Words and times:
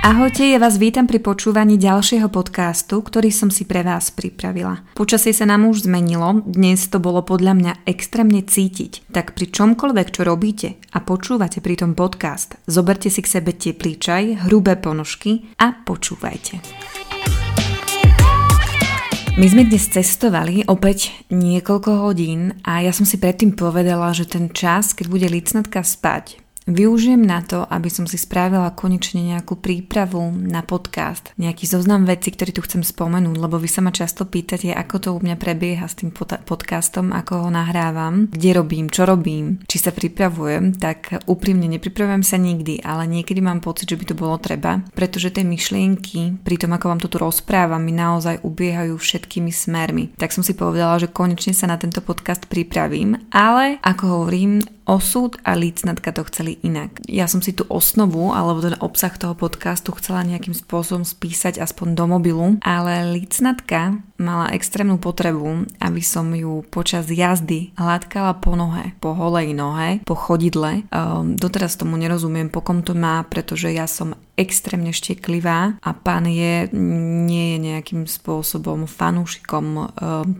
Ahojte, 0.00 0.48
ja 0.48 0.56
vás 0.56 0.80
vítam 0.80 1.04
pri 1.04 1.20
počúvaní 1.20 1.76
ďalšieho 1.76 2.32
podcastu, 2.32 3.04
ktorý 3.04 3.28
som 3.28 3.52
si 3.52 3.68
pre 3.68 3.84
vás 3.84 4.08
pripravila. 4.08 4.80
Počasie 4.96 5.36
sa 5.36 5.44
nám 5.44 5.68
už 5.68 5.84
zmenilo, 5.84 6.40
dnes 6.40 6.88
to 6.88 6.96
bolo 6.96 7.20
podľa 7.20 7.52
mňa 7.52 7.72
extrémne 7.84 8.40
cítiť, 8.40 9.12
tak 9.12 9.36
pri 9.36 9.52
čomkoľvek, 9.52 10.08
čo 10.08 10.24
robíte 10.24 10.80
a 10.96 11.04
počúvate 11.04 11.60
pri 11.60 11.84
tom 11.84 11.92
podcast, 11.92 12.56
zoberte 12.64 13.12
si 13.12 13.20
k 13.20 13.28
sebe 13.28 13.52
teplý 13.52 14.00
čaj, 14.00 14.48
hrubé 14.48 14.80
ponožky 14.80 15.52
a 15.60 15.84
počúvajte. 15.84 16.64
My 19.36 19.46
sme 19.52 19.68
dnes 19.68 19.84
cestovali 19.84 20.64
opäť 20.64 21.12
niekoľko 21.28 22.08
hodín 22.08 22.56
a 22.64 22.80
ja 22.80 22.96
som 22.96 23.04
si 23.04 23.20
predtým 23.20 23.52
povedala, 23.52 24.16
že 24.16 24.24
ten 24.24 24.48
čas, 24.48 24.96
keď 24.96 25.12
bude 25.12 25.28
licnatka 25.28 25.84
spať, 25.84 26.40
Využijem 26.70 27.18
na 27.18 27.42
to, 27.42 27.66
aby 27.66 27.90
som 27.90 28.06
si 28.06 28.14
spravila 28.14 28.70
konečne 28.70 29.26
nejakú 29.26 29.58
prípravu 29.58 30.30
na 30.30 30.62
podcast, 30.62 31.34
nejaký 31.34 31.66
zoznam 31.66 32.06
vecí, 32.06 32.30
ktorý 32.30 32.54
tu 32.54 32.62
chcem 32.62 32.86
spomenúť, 32.86 33.42
lebo 33.42 33.58
vy 33.58 33.66
sa 33.66 33.82
ma 33.82 33.90
často 33.90 34.22
pýtate, 34.22 34.70
ako 34.70 34.96
to 35.02 35.08
u 35.10 35.18
mňa 35.18 35.34
prebieha 35.34 35.82
s 35.90 35.98
tým 35.98 36.14
podcastom, 36.46 37.10
ako 37.10 37.42
ho 37.42 37.50
nahrávam, 37.50 38.30
kde 38.30 38.54
robím, 38.54 38.86
čo 38.86 39.02
robím, 39.02 39.58
či 39.66 39.82
sa 39.82 39.90
pripravujem, 39.90 40.78
tak 40.78 41.26
úprimne 41.26 41.66
nepripravujem 41.66 42.22
sa 42.22 42.38
nikdy, 42.38 42.86
ale 42.86 43.10
niekedy 43.10 43.42
mám 43.42 43.58
pocit, 43.58 43.90
že 43.90 43.98
by 43.98 44.04
to 44.06 44.14
bolo 44.14 44.38
treba, 44.38 44.78
pretože 44.94 45.34
tie 45.34 45.42
myšlienky, 45.42 46.38
pri 46.46 46.54
tom 46.54 46.70
ako 46.70 46.86
vám 46.86 47.02
to 47.02 47.10
tu 47.10 47.18
rozprávam, 47.18 47.82
mi 47.82 47.90
naozaj 47.90 48.46
ubiehajú 48.46 48.94
všetkými 48.94 49.50
smermi. 49.50 50.14
Tak 50.14 50.30
som 50.30 50.46
si 50.46 50.54
povedala, 50.54 51.02
že 51.02 51.10
konečne 51.10 51.50
sa 51.50 51.66
na 51.66 51.74
tento 51.82 51.98
podcast 51.98 52.46
pripravím, 52.46 53.18
ale 53.34 53.82
ako 53.82 54.22
hovorím, 54.22 54.62
osud 54.90 55.38
a 55.46 55.54
lícnatka 55.54 56.10
to 56.10 56.26
chceli 56.26 56.58
inak. 56.62 57.02
Ja 57.08 57.26
som 57.26 57.40
si 57.40 57.52
tú 57.56 57.66
osnovu 57.68 58.32
alebo 58.32 58.60
ten 58.64 58.76
obsah 58.78 59.12
toho 59.16 59.34
podcastu 59.34 59.92
chcela 59.96 60.26
nejakým 60.26 60.54
spôsobom 60.56 61.02
spísať 61.02 61.58
aspoň 61.60 61.88
do 61.96 62.04
mobilu, 62.06 62.46
ale 62.64 63.10
lícnatka 63.16 64.00
mala 64.20 64.52
extrémnu 64.52 65.00
potrebu, 65.00 65.64
aby 65.80 66.02
som 66.04 66.28
ju 66.36 66.60
počas 66.68 67.08
jazdy 67.08 67.72
hladkala 67.80 68.36
po 68.36 68.52
nohe, 68.52 68.92
po 69.00 69.16
holej 69.16 69.56
nohe, 69.56 70.04
po 70.04 70.12
chodidle. 70.12 70.84
Um, 70.92 71.40
doteraz 71.40 71.80
tomu 71.80 71.96
nerozumiem, 71.96 72.52
po 72.52 72.60
kom 72.60 72.84
to 72.84 72.92
má, 72.92 73.24
pretože 73.24 73.72
ja 73.72 73.88
som 73.88 74.12
extrémne 74.36 74.92
šteklivá 74.92 75.80
a 75.80 75.90
pán 75.92 76.28
je, 76.28 76.68
nie 76.72 77.56
je 77.56 77.58
nejakým 77.72 78.04
spôsobom 78.04 78.84
fanúšikom 78.84 79.66
um, 79.76 79.86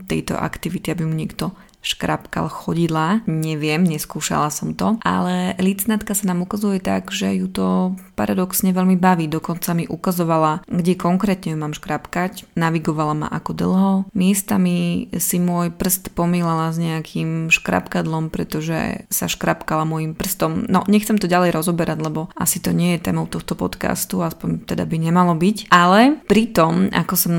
tejto 0.05 0.37
aktivity, 0.37 0.93
aby 0.93 1.05
mu 1.05 1.13
niekto 1.17 1.53
škrapkal 1.81 2.47
chodidla, 2.47 3.25
neviem, 3.25 3.81
neskúšala 3.81 4.53
som 4.53 4.77
to, 4.77 5.01
ale 5.01 5.57
licnatka 5.57 6.13
sa 6.13 6.29
nám 6.29 6.45
ukazuje 6.45 6.77
tak, 6.77 7.09
že 7.09 7.33
ju 7.41 7.49
to 7.49 7.97
paradoxne 8.13 8.69
veľmi 8.69 9.01
baví, 9.01 9.25
dokonca 9.25 9.73
mi 9.73 9.89
ukazovala, 9.89 10.61
kde 10.69 10.93
konkrétne 10.93 11.53
ju 11.53 11.57
mám 11.57 11.73
škrapkať, 11.73 12.45
navigovala 12.53 13.25
ma 13.25 13.27
ako 13.27 13.51
dlho, 13.57 13.93
miestami 14.13 15.09
si 15.17 15.41
môj 15.41 15.73
prst 15.73 16.13
pomýlala 16.13 16.69
s 16.69 16.77
nejakým 16.77 17.49
škrapkadlom, 17.49 18.29
pretože 18.29 19.09
sa 19.09 19.25
škrapkala 19.25 19.89
môjim 19.89 20.13
prstom. 20.13 20.69
No, 20.69 20.85
nechcem 20.85 21.17
to 21.17 21.25
ďalej 21.25 21.57
rozoberať, 21.57 21.97
lebo 21.97 22.29
asi 22.37 22.61
to 22.61 22.75
nie 22.75 22.93
je 22.95 23.09
témou 23.09 23.25
tohto 23.25 23.57
podcastu, 23.57 24.21
aspoň 24.21 24.69
teda 24.69 24.85
by 24.85 24.97
nemalo 25.01 25.33
byť, 25.33 25.73
ale 25.73 26.21
pri 26.29 26.53
tom, 26.53 26.93
ako 26.93 27.13
som 27.17 27.33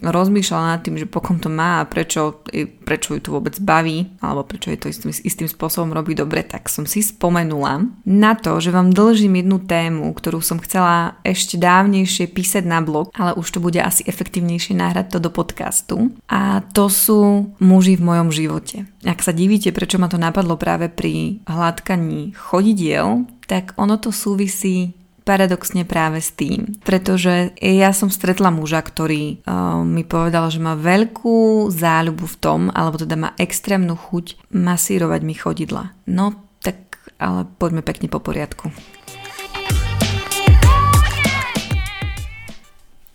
rozmýšľala 0.00 0.78
nad 0.78 0.80
tým, 0.80 0.96
že 0.96 1.10
pokom 1.10 1.42
to 1.42 1.52
má 1.52 1.84
a 1.84 1.88
prečo, 1.88 2.40
prečo 2.86 3.12
ju 3.12 3.20
to 3.20 3.34
vôbec 3.34 3.58
baví, 3.60 3.81
baví, 3.82 4.06
alebo 4.22 4.46
prečo 4.46 4.70
je 4.70 4.78
to 4.78 4.86
istým, 4.86 5.10
istým 5.10 5.50
spôsobom 5.50 5.90
robí 5.90 6.14
dobre, 6.14 6.46
tak 6.46 6.70
som 6.70 6.86
si 6.86 7.02
spomenula 7.02 7.90
na 8.06 8.32
to, 8.38 8.62
že 8.62 8.70
vám 8.70 8.94
dlžím 8.94 9.42
jednu 9.42 9.58
tému, 9.58 10.14
ktorú 10.14 10.38
som 10.38 10.62
chcela 10.62 11.18
ešte 11.26 11.58
dávnejšie 11.58 12.30
písať 12.30 12.62
na 12.62 12.78
blog, 12.78 13.10
ale 13.18 13.34
už 13.34 13.50
to 13.50 13.58
bude 13.58 13.82
asi 13.82 14.06
efektívnejšie 14.06 14.78
nahrať 14.78 15.18
to 15.18 15.18
do 15.18 15.34
podcastu. 15.34 16.14
A 16.30 16.62
to 16.70 16.86
sú 16.86 17.50
muži 17.58 17.98
v 17.98 18.06
mojom 18.06 18.30
živote. 18.30 18.86
Ak 19.02 19.18
sa 19.26 19.34
divíte, 19.34 19.74
prečo 19.74 19.98
ma 19.98 20.06
to 20.06 20.22
napadlo 20.22 20.54
práve 20.54 20.86
pri 20.86 21.42
hladkaní 21.50 22.38
chodidiel, 22.38 23.26
tak 23.50 23.74
ono 23.74 23.98
to 23.98 24.14
súvisí 24.14 24.94
paradoxne 25.22 25.86
práve 25.86 26.20
s 26.20 26.34
tým. 26.34 26.78
Pretože 26.82 27.54
ja 27.58 27.90
som 27.94 28.10
stretla 28.10 28.50
muža, 28.50 28.82
ktorý 28.82 29.42
uh, 29.42 29.82
mi 29.82 30.02
povedal, 30.02 30.50
že 30.50 30.62
má 30.62 30.74
veľkú 30.74 31.70
záľubu 31.70 32.26
v 32.26 32.36
tom, 32.38 32.60
alebo 32.74 32.98
teda 32.98 33.16
má 33.18 33.30
extrémnu 33.38 33.94
chuť 33.94 34.52
masírovať 34.52 35.20
mi 35.22 35.34
chodidla. 35.34 35.94
No 36.10 36.34
tak 36.62 37.02
ale 37.22 37.46
poďme 37.58 37.86
pekne 37.86 38.10
po 38.10 38.18
poriadku. 38.18 38.74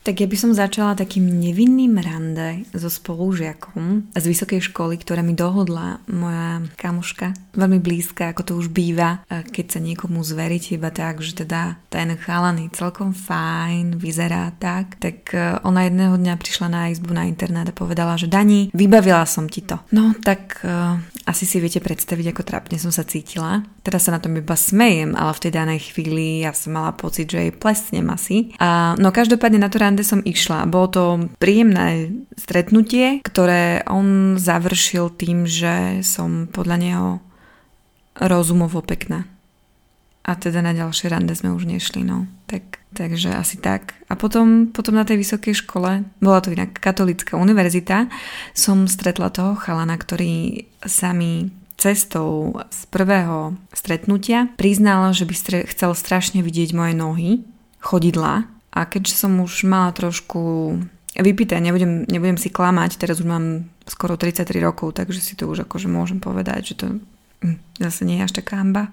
Tak 0.07 0.23
ja 0.23 0.27
by 0.31 0.37
som 0.39 0.55
začala 0.55 0.95
takým 0.95 1.27
nevinným 1.27 1.99
rande 1.99 2.63
so 2.71 2.87
spolužiakom 2.87 4.15
z 4.15 4.23
vysokej 4.23 4.71
školy, 4.71 4.95
ktorá 4.95 5.19
mi 5.19 5.35
dohodla 5.35 5.99
moja 6.07 6.63
kamuška, 6.79 7.35
veľmi 7.51 7.83
blízka, 7.83 8.31
ako 8.31 8.41
to 8.47 8.53
už 8.55 8.71
býva, 8.71 9.27
keď 9.27 9.65
sa 9.67 9.79
niekomu 9.83 10.23
zveríte 10.23 10.79
iba 10.79 10.95
tak, 10.95 11.19
že 11.19 11.43
teda 11.43 11.75
ten 11.91 12.15
chalaný 12.15 12.71
celkom 12.71 13.11
fajn, 13.11 13.99
vyzerá 13.99 14.55
tak, 14.55 14.95
tak 14.95 15.35
e, 15.35 15.59
ona 15.67 15.91
jedného 15.91 16.15
dňa 16.15 16.39
prišla 16.39 16.67
na 16.71 16.81
izbu 16.87 17.11
na 17.11 17.27
internát 17.27 17.67
a 17.67 17.75
povedala, 17.75 18.15
že 18.15 18.31
Dani, 18.31 18.71
vybavila 18.71 19.27
som 19.27 19.51
ti 19.51 19.59
to. 19.59 19.75
No 19.91 20.15
tak 20.23 20.63
uh, 20.63 21.03
asi 21.27 21.43
si 21.43 21.59
viete 21.59 21.83
predstaviť, 21.83 22.31
ako 22.31 22.41
trápne 22.47 22.79
som 22.79 22.87
sa 22.87 23.03
cítila. 23.03 23.67
Teraz 23.83 24.07
sa 24.07 24.15
na 24.15 24.23
tom 24.23 24.39
iba 24.39 24.55
smejem, 24.55 25.11
ale 25.11 25.35
v 25.35 25.43
tej 25.43 25.51
danej 25.51 25.79
chvíli 25.91 26.47
ja 26.47 26.55
som 26.55 26.71
mala 26.71 26.95
pocit, 26.95 27.27
že 27.27 27.43
jej 27.43 27.53
plesnem 27.53 28.07
asi. 28.07 28.55
A, 28.63 28.95
no 28.95 29.11
každopádne 29.11 29.59
na 29.59 29.67
to 29.67 29.83
rande 29.83 30.07
som 30.07 30.23
išla. 30.23 30.63
Bolo 30.71 30.87
to 30.87 31.03
príjemné 31.35 32.15
stretnutie, 32.39 33.19
ktoré 33.27 33.83
on 33.91 34.39
završil 34.39 35.11
tým, 35.19 35.43
že 35.43 35.99
som 36.07 36.47
podľa 36.47 36.77
neho 36.79 37.07
rozumovo 38.15 38.79
pekná. 38.79 39.27
A 40.23 40.35
teda 40.35 40.63
na 40.63 40.71
ďalšie 40.71 41.11
rande 41.11 41.35
sme 41.35 41.51
už 41.51 41.67
nešli, 41.67 42.03
no. 42.07 42.27
Tak, 42.51 42.76
takže 42.95 43.35
asi 43.35 43.59
tak. 43.59 43.97
A 44.07 44.15
potom, 44.15 44.71
potom 44.71 44.95
na 44.95 45.03
tej 45.03 45.19
vysokej 45.19 45.65
škole, 45.65 46.07
bola 46.23 46.39
to 46.39 46.53
inak 46.53 46.77
katolická 46.79 47.35
univerzita, 47.35 48.07
som 48.55 48.87
stretla 48.87 49.33
toho 49.33 49.59
chalana, 49.59 49.99
ktorý 49.99 50.67
sa 50.85 51.11
mi 51.11 51.51
cestou 51.77 52.57
z 52.73 52.81
prvého 52.89 53.53
stretnutia 53.69 54.49
priznal, 54.57 55.13
že 55.13 55.29
by 55.29 55.65
chcel 55.69 55.91
strašne 55.93 56.41
vidieť 56.41 56.73
moje 56.73 56.93
nohy, 56.97 57.29
chodidla 57.77 58.49
a 58.73 58.79
keďže 58.89 59.13
som 59.13 59.37
už 59.37 59.69
mala 59.69 59.93
trošku 59.93 60.73
vypité, 61.13 61.61
nebudem, 61.61 62.05
nebudem 62.09 62.37
si 62.41 62.49
klamať, 62.49 62.97
teraz 62.97 63.21
už 63.21 63.29
mám 63.29 63.45
skoro 63.85 64.17
33 64.17 64.57
rokov, 64.57 64.97
takže 64.97 65.21
si 65.21 65.33
to 65.37 65.45
už 65.45 65.69
akože 65.69 65.85
môžem 65.85 66.17
povedať, 66.17 66.73
že 66.73 66.75
to 66.81 66.85
hm, 67.45 67.57
zase 67.77 68.01
nie 68.09 68.21
je 68.21 68.25
až 68.25 68.33
taká 68.41 68.57
hamba 68.57 68.89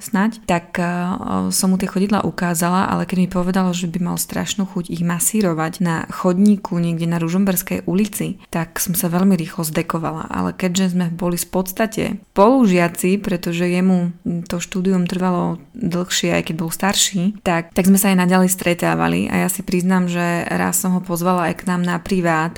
snať, 0.00 0.48
tak 0.48 0.80
uh, 0.80 1.52
som 1.52 1.72
mu 1.72 1.76
tie 1.76 1.84
chodidla 1.88 2.24
ukázala, 2.24 2.88
ale 2.88 3.04
keď 3.04 3.16
mi 3.20 3.28
povedal, 3.28 3.68
že 3.76 3.86
by 3.86 4.00
mal 4.00 4.16
strašnú 4.16 4.64
chuť 4.64 4.88
ich 4.88 5.04
masírovať 5.04 5.84
na 5.84 6.08
chodníku 6.08 6.80
niekde 6.80 7.04
na 7.04 7.20
Ružomberskej 7.20 7.84
ulici, 7.84 8.40
tak 8.48 8.80
som 8.80 8.96
sa 8.96 9.12
veľmi 9.12 9.36
rýchlo 9.36 9.68
zdekovala. 9.68 10.32
Ale 10.32 10.56
keďže 10.56 10.96
sme 10.96 11.12
boli 11.12 11.36
v 11.36 11.48
podstate 11.52 12.04
spolužiaci, 12.32 13.20
pretože 13.20 13.68
jemu 13.68 14.16
to 14.48 14.56
štúdium 14.56 15.04
trvalo 15.04 15.60
dlhšie, 15.76 16.32
aj 16.32 16.42
keď 16.48 16.54
bol 16.56 16.72
starší, 16.72 17.36
tak, 17.44 17.76
tak 17.76 17.84
sme 17.84 18.00
sa 18.00 18.12
aj 18.12 18.24
naďalej 18.24 18.50
stretávali. 18.52 19.28
A 19.28 19.44
ja 19.44 19.48
si 19.52 19.60
priznám, 19.60 20.08
že 20.08 20.48
raz 20.48 20.80
som 20.80 20.96
ho 20.96 21.04
pozvala 21.04 21.52
aj 21.52 21.64
k 21.64 21.66
nám 21.68 21.84
na 21.84 21.96
privát, 22.00 22.56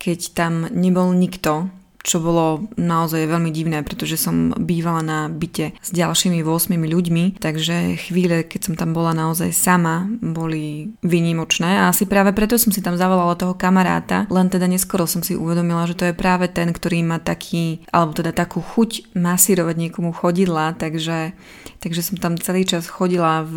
keď 0.00 0.32
tam 0.32 0.66
nebol 0.72 1.12
nikto, 1.12 1.68
čo 2.00 2.20
bolo 2.20 2.68
naozaj 2.80 3.28
veľmi 3.28 3.52
divné, 3.52 3.84
pretože 3.84 4.16
som 4.16 4.56
bývala 4.56 5.04
na 5.04 5.18
byte 5.28 5.76
s 5.80 5.90
ďalšími 5.92 6.40
8 6.40 6.72
ľuďmi, 6.76 7.40
takže 7.40 8.00
chvíle, 8.08 8.44
keď 8.48 8.60
som 8.70 8.74
tam 8.76 8.96
bola 8.96 9.12
naozaj 9.12 9.52
sama, 9.52 10.08
boli 10.20 10.96
vynimočné 11.04 11.84
a 11.84 11.92
asi 11.92 12.08
práve 12.08 12.32
preto 12.32 12.56
som 12.56 12.72
si 12.72 12.80
tam 12.80 12.96
zavolala 12.96 13.36
toho 13.36 13.52
kamaráta, 13.52 14.24
len 14.32 14.48
teda 14.48 14.64
neskoro 14.64 15.04
som 15.04 15.20
si 15.20 15.36
uvedomila, 15.36 15.84
že 15.84 15.96
to 15.96 16.08
je 16.08 16.16
práve 16.16 16.48
ten, 16.48 16.72
ktorý 16.72 17.04
má 17.04 17.18
taký, 17.20 17.84
alebo 17.92 18.16
teda 18.16 18.32
takú 18.32 18.64
chuť 18.64 19.12
masírovať 19.12 19.76
niekomu 19.76 20.16
chodidla, 20.16 20.76
takže, 20.80 21.36
takže 21.80 22.04
som 22.04 22.16
tam 22.20 22.36
celý 22.36 22.68
čas 22.68 22.86
chodila 22.86 23.42
v 23.42 23.56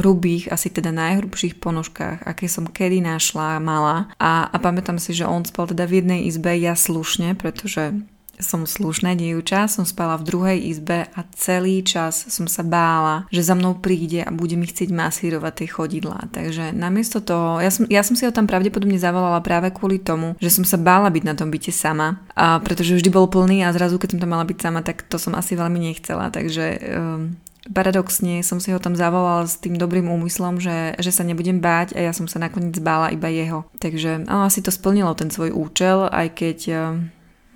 hrubých, 0.00 0.50
asi 0.54 0.70
teda 0.70 0.94
najhrubších 0.94 1.58
ponožkách, 1.58 2.24
aké 2.24 2.46
som 2.46 2.70
kedy 2.70 3.02
našla, 3.02 3.58
mala 3.58 4.08
a, 4.16 4.46
a 4.48 4.56
pamätám 4.62 4.96
si, 5.02 5.12
že 5.12 5.26
on 5.26 5.42
spal 5.42 5.66
teda 5.66 5.84
v 5.84 6.02
jednej 6.02 6.20
izbe, 6.30 6.54
ja 6.54 6.78
slušne, 6.78 7.34
pretože 7.34 7.98
som 8.38 8.64
slušná 8.64 9.18
dievča, 9.18 9.66
som 9.66 9.82
spala 9.82 10.14
v 10.18 10.26
druhej 10.26 10.58
izbe 10.70 11.10
a 11.10 11.20
celý 11.34 11.82
čas 11.82 12.30
som 12.30 12.46
sa 12.46 12.62
bála, 12.62 13.26
že 13.34 13.42
za 13.42 13.58
mnou 13.58 13.78
príde 13.78 14.22
a 14.22 14.30
bude 14.30 14.54
mi 14.54 14.66
chcieť 14.66 14.94
masírovať 14.94 15.52
tie 15.58 15.68
chodidlá. 15.68 16.30
Takže 16.30 16.70
namiesto 16.70 17.18
toho, 17.18 17.58
ja 17.58 17.70
som, 17.70 17.84
ja 17.90 18.02
som 18.06 18.14
si 18.14 18.24
ho 18.24 18.32
tam 18.32 18.46
pravdepodobne 18.46 18.96
zavolala 18.96 19.42
práve 19.42 19.74
kvôli 19.74 19.98
tomu, 19.98 20.38
že 20.38 20.54
som 20.54 20.62
sa 20.62 20.78
bála 20.78 21.10
byť 21.10 21.24
na 21.26 21.34
tom 21.34 21.50
byte 21.50 21.74
sama, 21.74 22.22
a 22.38 22.62
pretože 22.62 22.94
vždy 22.94 23.10
bol 23.10 23.26
plný 23.26 23.66
a 23.66 23.74
zrazu 23.74 23.98
keď 23.98 24.16
som 24.16 24.20
tam 24.22 24.30
mala 24.30 24.46
byť 24.46 24.58
sama, 24.62 24.80
tak 24.86 25.02
to 25.10 25.18
som 25.18 25.34
asi 25.34 25.58
veľmi 25.58 25.82
nechcela. 25.90 26.30
Takže 26.30 26.64
um, 26.94 27.34
paradoxne 27.70 28.40
som 28.46 28.62
si 28.62 28.70
ho 28.70 28.78
tam 28.78 28.94
zavolala 28.94 29.44
s 29.44 29.58
tým 29.58 29.74
dobrým 29.76 30.08
úmyslom, 30.08 30.62
že, 30.62 30.94
že 30.98 31.10
sa 31.10 31.26
nebudem 31.26 31.58
báť 31.58 31.98
a 31.98 32.06
ja 32.06 32.12
som 32.14 32.30
sa 32.30 32.38
nakoniec 32.38 32.78
bála 32.78 33.12
iba 33.12 33.28
jeho. 33.28 33.66
Takže 33.82 34.26
áno, 34.26 34.46
asi 34.46 34.62
to 34.62 34.70
splnilo 34.70 35.12
ten 35.18 35.28
svoj 35.28 35.52
účel, 35.54 36.08
aj 36.08 36.26
keď 36.38 36.58
eh, 36.70 36.80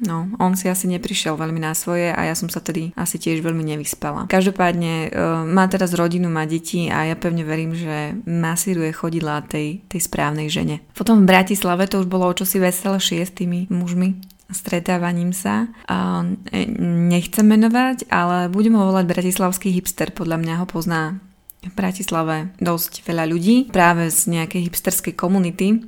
No, 0.03 0.27
on 0.43 0.59
si 0.59 0.67
asi 0.67 0.91
neprišiel 0.91 1.39
veľmi 1.39 1.63
na 1.63 1.79
svoje 1.79 2.11
a 2.11 2.27
ja 2.27 2.35
som 2.35 2.51
sa 2.51 2.59
tedy 2.59 2.91
asi 2.99 3.23
tiež 3.23 3.39
veľmi 3.39 3.63
nevyspala. 3.63 4.27
Každopádne 4.27 4.93
e, 5.07 5.09
má 5.47 5.71
teraz 5.71 5.95
rodinu, 5.95 6.27
má 6.27 6.43
deti 6.43 6.91
a 6.91 7.07
ja 7.07 7.15
pevne 7.15 7.47
verím, 7.47 7.71
že 7.79 8.19
masíruje 8.27 8.91
chodidlá 8.91 9.47
tej, 9.47 9.87
tej 9.87 10.01
správnej 10.03 10.51
žene. 10.51 10.83
Potom 10.99 11.23
v 11.23 11.31
Bratislave 11.31 11.87
to 11.87 12.03
už 12.03 12.11
bolo 12.11 12.27
o 12.27 12.35
čosi 12.35 12.59
veselšie 12.59 13.23
s 13.23 13.31
tými 13.31 13.71
mužmi 13.71 14.19
stretávaním 14.55 15.33
sa. 15.35 15.69
E, 15.89 16.69
nechcem 17.13 17.45
menovať, 17.45 18.09
ale 18.09 18.53
budem 18.53 18.79
ho 18.79 18.89
volať 18.89 19.05
bratislavský 19.09 19.69
hipster, 19.75 20.15
podľa 20.15 20.39
mňa 20.41 20.55
ho 20.63 20.67
pozná 20.69 21.21
v 21.63 21.75
Bratislave 21.75 22.51
dosť 22.59 23.07
veľa 23.07 23.25
ľudí, 23.31 23.71
práve 23.71 24.11
z 24.11 24.35
nejakej 24.35 24.71
hipsterskej 24.71 25.15
komunity. 25.15 25.83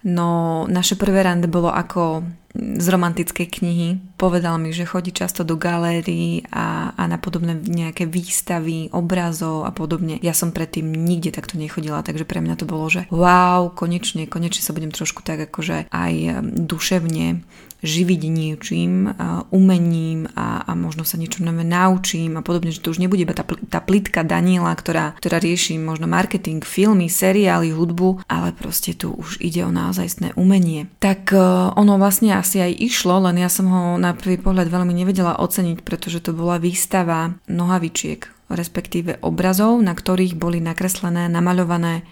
No 0.00 0.64
naše 0.64 0.96
prvé 0.96 1.20
rande 1.20 1.44
bolo 1.44 1.68
ako 1.68 2.24
z 2.56 2.86
romantickej 2.90 3.46
knihy. 3.46 3.88
Povedal 4.18 4.58
mi, 4.58 4.74
že 4.74 4.88
chodí 4.88 5.14
často 5.14 5.46
do 5.46 5.54
galérií 5.54 6.42
a, 6.50 6.90
a 6.98 7.02
na 7.06 7.14
podobné 7.14 7.54
nejaké 7.54 8.10
výstavy, 8.10 8.90
obrazov 8.90 9.62
a 9.62 9.70
podobne. 9.70 10.18
Ja 10.18 10.34
som 10.34 10.50
predtým 10.50 10.90
nikde 10.90 11.30
takto 11.30 11.54
nechodila, 11.54 12.02
takže 12.02 12.26
pre 12.26 12.42
mňa 12.42 12.58
to 12.58 12.66
bolo, 12.66 12.90
že 12.90 13.06
wow, 13.14 13.70
konečne, 13.70 14.26
konečne 14.26 14.66
sa 14.66 14.74
budem 14.74 14.90
trošku 14.90 15.22
tak 15.22 15.46
akože 15.46 15.86
aj 15.94 16.42
duševne 16.42 17.46
živiť 17.80 18.20
niečím, 18.28 19.12
umením 19.50 20.28
a, 20.36 20.64
a 20.64 20.72
možno 20.76 21.04
sa 21.04 21.16
niečo 21.16 21.40
nové 21.40 21.64
naučím 21.64 22.36
a 22.36 22.44
podobne, 22.44 22.72
že 22.72 22.80
to 22.84 22.92
už 22.92 23.00
nebude 23.00 23.24
iba 23.24 23.36
tá, 23.36 23.44
tá 23.44 23.80
plitka 23.80 24.20
Daniela, 24.24 24.72
ktorá, 24.76 25.16
ktorá 25.16 25.40
rieši 25.40 25.80
možno 25.80 26.06
marketing, 26.08 26.60
filmy, 26.64 27.08
seriály, 27.08 27.72
hudbu, 27.72 28.24
ale 28.28 28.52
proste 28.52 28.92
tu 28.92 29.16
už 29.16 29.40
ide 29.40 29.64
o 29.64 29.72
naozajstné 29.72 30.36
umenie. 30.36 30.92
Tak 31.00 31.32
uh, 31.32 31.72
ono 31.74 31.96
vlastne 31.96 32.36
asi 32.36 32.60
aj 32.60 32.72
išlo, 32.76 33.24
len 33.24 33.40
ja 33.40 33.48
som 33.48 33.66
ho 33.68 33.82
na 33.96 34.12
prvý 34.12 34.36
pohľad 34.36 34.68
veľmi 34.68 34.92
nevedela 34.92 35.40
oceniť, 35.40 35.80
pretože 35.80 36.20
to 36.20 36.36
bola 36.36 36.60
výstava 36.60 37.34
nohavičiek, 37.48 38.28
respektíve 38.52 39.24
obrazov, 39.24 39.80
na 39.80 39.96
ktorých 39.96 40.36
boli 40.36 40.60
nakreslené, 40.60 41.30
namaľované 41.32 42.04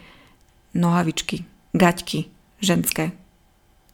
nohavičky, 0.73 1.45
gaťky, 1.77 2.29
ženské, 2.61 3.13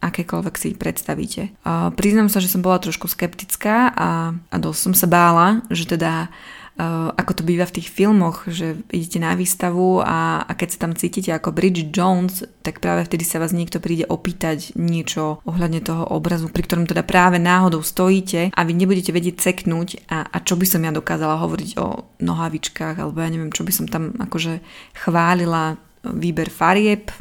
akékoľvek 0.05 0.55
si 0.61 0.69
predstavíte. 0.77 1.57
A 1.65 1.89
priznám 1.97 2.29
sa, 2.29 2.45
že 2.45 2.53
som 2.53 2.61
bola 2.61 2.77
trošku 2.77 3.09
skeptická 3.09 3.89
a, 3.97 4.37
a 4.37 4.57
dosť 4.61 4.81
som 4.81 4.95
sa 4.95 5.09
bála, 5.09 5.65
že 5.73 5.89
teda 5.89 6.29
Uh, 6.75 7.15
ako 7.15 7.39
to 7.39 7.43
býva 7.47 7.71
v 7.71 7.79
tých 7.79 7.87
filmoch, 7.87 8.51
že 8.51 8.75
idete 8.91 9.23
na 9.23 9.39
výstavu 9.39 10.03
a, 10.03 10.43
a 10.43 10.53
keď 10.59 10.69
sa 10.75 10.79
tam 10.83 10.99
cítite 10.99 11.31
ako 11.31 11.55
Bridget 11.55 11.95
Jones, 11.95 12.43
tak 12.67 12.83
práve 12.83 13.07
vtedy 13.07 13.23
sa 13.23 13.39
vás 13.39 13.55
niekto 13.55 13.79
príde 13.79 14.03
opýtať 14.11 14.75
niečo 14.75 15.39
ohľadne 15.47 15.79
toho 15.87 16.03
obrazu, 16.11 16.51
pri 16.51 16.67
ktorom 16.67 16.91
teda 16.91 17.07
práve 17.07 17.39
náhodou 17.39 17.79
stojíte 17.79 18.51
a 18.51 18.61
vy 18.67 18.75
nebudete 18.75 19.15
vedieť 19.15 19.39
ceknúť 19.39 20.11
a, 20.11 20.27
a 20.27 20.37
čo 20.43 20.59
by 20.59 20.67
som 20.67 20.83
ja 20.83 20.91
dokázala 20.91 21.39
hovoriť 21.47 21.79
o 21.79 22.11
nohavičkách 22.19 22.99
alebo 22.99 23.23
ja 23.23 23.31
neviem, 23.31 23.55
čo 23.55 23.63
by 23.63 23.71
som 23.71 23.87
tam 23.87 24.11
akože 24.19 24.59
chválila 24.99 25.79
výber 26.03 26.51
farieb 26.51 27.15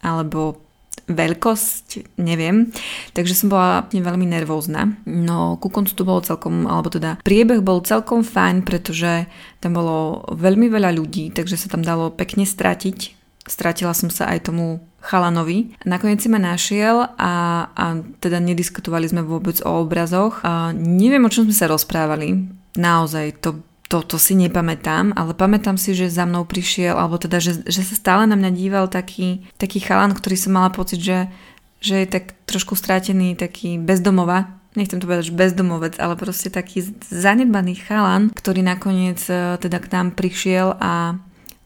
alebo 0.00 0.63
veľkosť, 1.08 2.16
neviem. 2.20 2.72
Takže 3.12 3.34
som 3.36 3.48
bola 3.52 3.84
veľmi 3.90 4.24
nervózna. 4.24 4.96
No 5.04 5.60
ku 5.60 5.68
koncu 5.68 5.92
to 5.92 6.06
bolo 6.06 6.24
celkom, 6.24 6.64
alebo 6.64 6.88
teda 6.88 7.20
priebeh 7.20 7.60
bol 7.60 7.84
celkom 7.84 8.24
fajn, 8.24 8.64
pretože 8.64 9.28
tam 9.60 9.76
bolo 9.76 10.24
veľmi 10.32 10.68
veľa 10.72 10.96
ľudí, 10.96 11.32
takže 11.32 11.60
sa 11.60 11.68
tam 11.68 11.84
dalo 11.84 12.12
pekne 12.12 12.48
stratiť. 12.48 13.24
Stratila 13.44 13.92
som 13.92 14.08
sa 14.08 14.32
aj 14.32 14.48
tomu 14.48 14.80
chalanovi. 15.04 15.76
Nakoniec 15.84 16.24
si 16.24 16.32
ma 16.32 16.40
našiel 16.40 17.04
a, 17.20 17.32
a 17.68 17.84
teda 18.24 18.40
nediskutovali 18.40 19.04
sme 19.04 19.20
vôbec 19.20 19.60
o 19.60 19.84
obrazoch. 19.84 20.40
A 20.40 20.72
neviem, 20.72 21.20
o 21.20 21.28
čom 21.28 21.44
sme 21.44 21.52
sa 21.52 21.68
rozprávali. 21.68 22.48
Naozaj, 22.80 23.44
to 23.44 23.60
to, 23.94 24.02
to 24.02 24.18
si 24.18 24.34
nepamätám, 24.34 25.14
ale 25.14 25.38
pamätám 25.38 25.78
si, 25.78 25.94
že 25.94 26.10
za 26.10 26.26
mnou 26.26 26.42
prišiel, 26.42 26.98
alebo 26.98 27.14
teda, 27.14 27.38
že, 27.38 27.62
že 27.62 27.86
sa 27.86 27.94
stále 27.94 28.26
na 28.26 28.34
mňa 28.34 28.50
díval 28.50 28.90
taký, 28.90 29.46
taký 29.54 29.78
chalan, 29.78 30.10
ktorý 30.10 30.34
som 30.34 30.58
mala 30.58 30.74
pocit, 30.74 30.98
že, 30.98 31.30
že 31.78 32.02
je 32.02 32.08
tak 32.10 32.34
trošku 32.42 32.74
strátený, 32.74 33.38
taký 33.38 33.78
bezdomova. 33.78 34.50
Nechcem 34.74 34.98
to 34.98 35.06
povedať, 35.06 35.30
že 35.30 35.38
bezdomovec, 35.38 35.94
ale 36.02 36.18
proste 36.18 36.50
taký 36.50 36.82
zanedbaný 37.06 37.86
chalan, 37.86 38.34
ktorý 38.34 38.66
nakoniec 38.66 39.22
e, 39.30 39.62
teda 39.62 39.78
k 39.78 39.86
nám 39.94 40.18
prišiel 40.18 40.74
a 40.82 41.22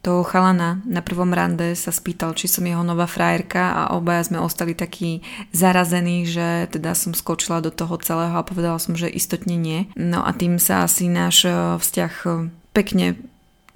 toho 0.08 0.24
chalana 0.24 0.80
na 0.88 1.04
prvom 1.04 1.36
rande 1.36 1.76
sa 1.76 1.92
spýtal, 1.92 2.32
či 2.32 2.48
som 2.48 2.64
jeho 2.64 2.80
nová 2.80 3.04
frajerka 3.04 3.76
a 3.76 3.82
obaja 3.92 4.24
sme 4.24 4.40
ostali 4.40 4.72
takí 4.72 5.20
zarazení, 5.52 6.24
že 6.24 6.64
teda 6.72 6.96
som 6.96 7.12
skočila 7.12 7.60
do 7.60 7.68
toho 7.68 8.00
celého 8.00 8.32
a 8.32 8.40
povedala 8.40 8.80
som, 8.80 8.96
že 8.96 9.12
istotne 9.12 9.60
nie. 9.60 9.84
No 10.00 10.24
a 10.24 10.32
tým 10.32 10.56
sa 10.56 10.88
asi 10.88 11.12
náš 11.12 11.44
eh, 11.44 11.52
vzťah 11.52 12.14
eh, 12.24 12.48
pekne 12.72 13.20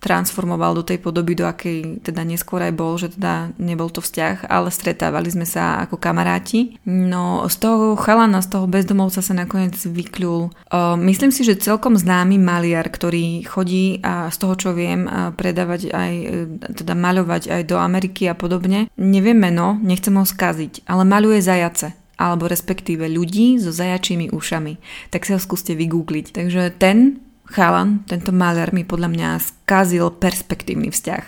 transformoval 0.03 0.75
do 0.75 0.83
tej 0.83 0.99
podoby, 0.99 1.39
do 1.39 1.47
akej 1.47 2.03
teda 2.03 2.27
neskôr 2.27 2.59
aj 2.67 2.75
bol, 2.75 2.99
že 2.99 3.15
teda 3.15 3.55
nebol 3.63 3.87
to 3.87 4.03
vzťah, 4.03 4.51
ale 4.51 4.75
stretávali 4.75 5.31
sme 5.31 5.47
sa 5.47 5.87
ako 5.87 5.95
kamaráti. 6.03 6.83
No 6.83 7.47
z 7.47 7.57
toho 7.63 7.95
chalana, 7.95 8.43
z 8.43 8.51
toho 8.51 8.67
bezdomovca 8.67 9.23
sa 9.23 9.35
nakoniec 9.39 9.79
vykľul. 9.79 10.51
Uh, 10.67 10.99
myslím 11.07 11.31
si, 11.31 11.47
že 11.47 11.63
celkom 11.63 11.95
známy 11.95 12.43
maliar, 12.43 12.91
ktorý 12.91 13.47
chodí 13.47 14.03
a 14.03 14.27
z 14.35 14.37
toho, 14.43 14.55
čo 14.59 14.71
viem, 14.75 15.07
predávať 15.37 15.95
aj, 15.95 16.13
e, 16.13 16.35
teda 16.75 16.97
maľovať 16.99 17.53
aj 17.53 17.63
do 17.69 17.77
Ameriky 17.79 18.27
a 18.27 18.35
podobne. 18.35 18.91
Neviem 18.99 19.39
meno, 19.39 19.79
nechcem 19.79 20.15
ho 20.19 20.27
skaziť, 20.27 20.83
ale 20.91 21.07
maľuje 21.07 21.41
zajace 21.45 21.89
alebo 22.23 22.47
respektíve 22.47 23.11
ľudí 23.11 23.59
so 23.59 23.75
zajačími 23.75 24.31
ušami. 24.31 24.79
Tak 25.11 25.27
si 25.27 25.35
ho 25.35 25.41
skúste 25.43 25.75
vygoogliť. 25.75 26.31
Takže 26.31 26.71
ten 26.79 27.19
chalan, 27.53 28.01
tento 28.09 28.33
maler 28.33 28.73
mi 28.73 28.83
podľa 28.89 29.13
mňa 29.13 29.29
skazil 29.39 30.09
perspektívny 30.09 30.89
vzťah. 30.89 31.25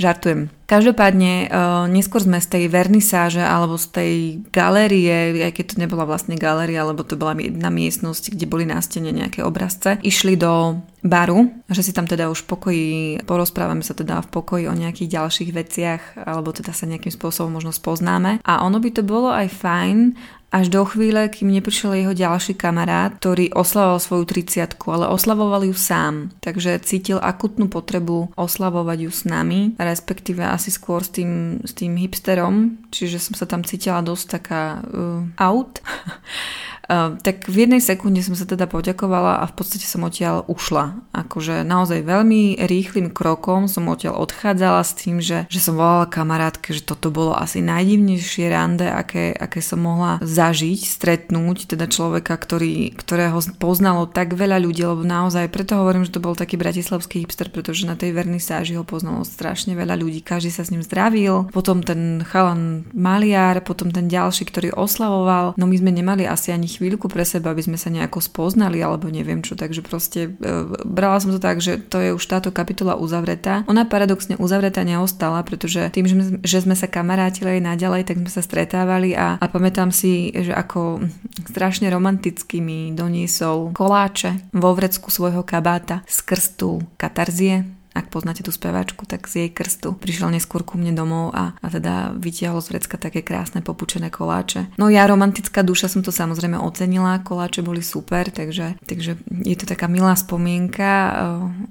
Žartujem. 0.00 0.48
Každopádne, 0.64 1.50
uh, 1.50 1.84
neskôr 1.90 2.22
sme 2.22 2.38
z 2.38 2.46
tej 2.46 2.64
vernisáže 2.70 3.42
alebo 3.42 3.74
z 3.74 3.86
tej 3.90 4.12
galérie, 4.54 5.42
aj 5.42 5.52
keď 5.52 5.64
to 5.74 5.80
nebola 5.82 6.06
vlastne 6.06 6.38
galéria, 6.38 6.86
alebo 6.86 7.02
to 7.02 7.18
bola 7.18 7.34
jedna 7.34 7.68
miestnosť, 7.68 8.38
kde 8.38 8.46
boli 8.46 8.64
na 8.64 8.78
stene 8.78 9.10
nejaké 9.10 9.42
obrazce, 9.42 9.98
išli 10.00 10.38
do 10.38 10.78
baru, 11.02 11.50
že 11.66 11.82
si 11.82 11.92
tam 11.92 12.06
teda 12.06 12.30
už 12.30 12.46
v 12.46 12.48
pokoji, 12.54 12.88
porozprávame 13.26 13.82
sa 13.82 13.98
teda 13.98 14.22
v 14.22 14.28
pokoji 14.30 14.64
o 14.70 14.78
nejakých 14.78 15.18
ďalších 15.18 15.50
veciach, 15.50 16.02
alebo 16.22 16.54
teda 16.54 16.70
sa 16.70 16.86
nejakým 16.86 17.10
spôsobom 17.10 17.58
možno 17.58 17.74
spoznáme. 17.74 18.38
A 18.46 18.62
ono 18.62 18.78
by 18.78 18.90
to 18.94 19.02
bolo 19.02 19.34
aj 19.34 19.50
fajn, 19.50 20.14
až 20.50 20.66
do 20.68 20.82
chvíle, 20.82 21.30
kým 21.30 21.54
neprišiel 21.54 21.94
jeho 21.94 22.14
ďalší 22.14 22.58
kamarát, 22.58 23.14
ktorý 23.22 23.54
oslavoval 23.54 24.02
svoju 24.02 24.24
30 24.26 24.74
ale 24.90 25.06
oslavoval 25.06 25.62
ju 25.62 25.74
sám. 25.74 26.34
Takže 26.42 26.82
cítil 26.82 27.22
akutnú 27.22 27.70
potrebu 27.70 28.34
oslavovať 28.34 28.98
ju 29.06 29.10
s 29.10 29.22
nami, 29.24 29.78
respektíve 29.78 30.42
asi 30.42 30.74
skôr 30.74 31.06
s 31.06 31.14
tým, 31.14 31.62
s 31.62 31.72
tým 31.72 31.94
hipsterom, 31.94 32.82
čiže 32.90 33.22
som 33.22 33.38
sa 33.38 33.46
tam 33.46 33.62
cítila 33.62 34.02
dosť 34.02 34.24
taká 34.26 34.82
uh, 34.82 35.22
out. 35.38 35.78
Ehm, 36.90 37.22
tak 37.22 37.46
v 37.46 37.70
jednej 37.70 37.78
sekunde 37.78 38.18
som 38.26 38.34
sa 38.34 38.42
teda 38.42 38.66
poďakovala 38.66 39.38
a 39.38 39.44
v 39.46 39.54
podstate 39.54 39.86
som 39.86 40.02
odtiaľ 40.02 40.42
ušla. 40.50 40.98
Akože 41.14 41.62
naozaj 41.62 42.02
veľmi 42.02 42.58
rýchlým 42.58 43.14
krokom 43.14 43.70
som 43.70 43.86
odtiaľ 43.86 44.18
odchádzala 44.18 44.82
s 44.82 44.92
tým, 44.98 45.22
že, 45.22 45.46
že 45.46 45.62
som 45.62 45.78
volala 45.78 46.10
kamarátke, 46.10 46.74
že 46.74 46.82
toto 46.82 47.14
bolo 47.14 47.38
asi 47.38 47.62
najdivnejšie 47.62 48.50
rande, 48.50 48.90
aké, 48.90 49.30
aké 49.30 49.62
som 49.62 49.78
mohla 49.86 50.18
zažiť, 50.18 50.82
stretnúť, 50.82 51.70
teda 51.70 51.86
človeka, 51.86 52.34
ktorý, 52.34 52.98
ktorého 52.98 53.38
poznalo 53.62 54.10
tak 54.10 54.34
veľa 54.34 54.58
ľudí, 54.58 54.82
lebo 54.82 55.06
naozaj 55.06 55.46
preto 55.54 55.78
hovorím, 55.78 56.02
že 56.02 56.18
to 56.18 56.24
bol 56.24 56.34
taký 56.34 56.58
bratislavský 56.58 57.22
hipster, 57.22 57.54
pretože 57.54 57.86
na 57.86 57.94
tej 57.94 58.18
vernisáži 58.18 58.74
ho 58.74 58.82
poznalo 58.82 59.22
strašne 59.22 59.78
veľa 59.78 59.94
ľudí, 59.94 60.26
každý 60.26 60.50
sa 60.50 60.66
s 60.66 60.74
ním 60.74 60.82
zdravil, 60.82 61.46
potom 61.54 61.86
ten 61.86 62.26
chalan 62.26 62.82
maliar, 62.90 63.62
potom 63.62 63.94
ten 63.94 64.10
ďalší, 64.10 64.50
ktorý 64.50 64.74
oslavoval, 64.74 65.54
no 65.54 65.64
my 65.70 65.76
sme 65.78 65.94
nemali 65.94 66.26
asi 66.26 66.50
ani 66.50 66.79
chvíľku 66.80 67.12
pre 67.12 67.28
seba, 67.28 67.52
aby 67.52 67.60
sme 67.60 67.76
sa 67.76 67.92
nejako 67.92 68.24
spoznali 68.24 68.80
alebo 68.80 69.12
neviem 69.12 69.44
čo, 69.44 69.52
takže 69.52 69.84
proste 69.84 70.32
e, 70.32 70.64
brala 70.88 71.20
som 71.20 71.28
to 71.28 71.36
tak, 71.36 71.60
že 71.60 71.76
to 71.76 72.00
je 72.00 72.10
už 72.16 72.24
táto 72.24 72.48
kapitola 72.48 72.96
uzavretá. 72.96 73.68
Ona 73.68 73.84
paradoxne 73.84 74.40
uzavretá 74.40 74.80
neostala, 74.80 75.44
pretože 75.44 75.92
tým, 75.92 76.08
že 76.08 76.16
že 76.40 76.64
sme 76.64 76.78
sa 76.78 76.88
kamarátili 76.88 77.60
aj 77.60 77.76
naďalej, 77.76 78.02
tak 78.08 78.16
sme 78.22 78.30
sa 78.32 78.40
stretávali 78.40 79.12
a, 79.12 79.36
a 79.36 79.46
pamätám 79.50 79.92
si, 79.92 80.32
že 80.32 80.56
ako 80.56 81.04
strašne 81.50 81.90
romanticky 81.92 82.62
mi 82.64 82.94
doniesol 82.96 83.76
koláče 83.76 84.52
vo 84.56 84.72
vrecku 84.72 85.12
svojho 85.12 85.44
kabáta 85.44 86.06
z 86.08 86.18
krstu 86.24 86.80
katarzie 86.96 87.79
ak 87.90 88.06
poznáte 88.06 88.46
tú 88.46 88.54
speváčku, 88.54 89.02
tak 89.02 89.26
z 89.26 89.46
jej 89.46 89.50
krstu 89.50 89.98
prišiel 89.98 90.30
neskôr 90.30 90.62
ku 90.62 90.78
mne 90.78 90.94
domov 90.94 91.34
a, 91.34 91.58
a 91.58 91.66
teda 91.66 92.14
vytiahol 92.14 92.62
z 92.62 92.70
vrecka 92.74 92.94
také 92.94 93.26
krásne 93.26 93.66
popučené 93.66 94.14
koláče. 94.14 94.70
No 94.78 94.86
ja 94.86 95.10
romantická 95.10 95.66
duša 95.66 95.90
som 95.90 96.06
to 96.06 96.14
samozrejme 96.14 96.54
ocenila, 96.54 97.18
koláče 97.18 97.66
boli 97.66 97.82
super, 97.82 98.30
takže, 98.30 98.78
takže 98.86 99.18
je 99.42 99.56
to 99.58 99.66
taká 99.66 99.90
milá 99.90 100.14
spomienka. 100.14 100.90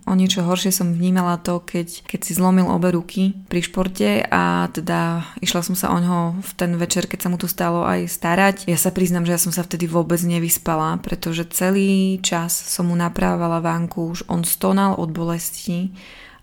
O 0.03 0.13
niečo 0.13 0.43
horšie 0.43 0.75
som 0.75 0.91
vnímala 0.91 1.39
to, 1.39 1.63
keď, 1.63 2.03
keď 2.03 2.19
si 2.19 2.35
zlomil 2.35 2.67
obe 2.67 2.91
ruky 2.91 3.39
pri 3.47 3.63
športe 3.63 4.27
a 4.27 4.67
teda 4.75 5.23
išla 5.39 5.63
som 5.63 5.75
sa 5.79 5.95
o 5.95 5.97
ňoho 6.03 6.43
v 6.43 6.51
ten 6.59 6.75
večer, 6.75 7.07
keď 7.07 7.19
sa 7.23 7.31
mu 7.31 7.39
tu 7.39 7.47
stalo 7.47 7.87
aj 7.87 8.11
starať. 8.11 8.55
Ja 8.67 8.75
sa 8.75 8.91
priznam, 8.91 9.23
že 9.23 9.35
ja 9.35 9.39
som 9.39 9.55
sa 9.55 9.63
vtedy 9.63 9.87
vôbec 9.87 10.19
nevyspala, 10.19 10.99
pretože 10.99 11.47
celý 11.55 12.19
čas 12.19 12.51
som 12.51 12.91
mu 12.91 12.95
naprávala 12.99 13.63
vánku, 13.63 14.11
už 14.11 14.27
on 14.27 14.43
stonal 14.43 14.99
od 14.99 15.15
bolesti 15.15 15.95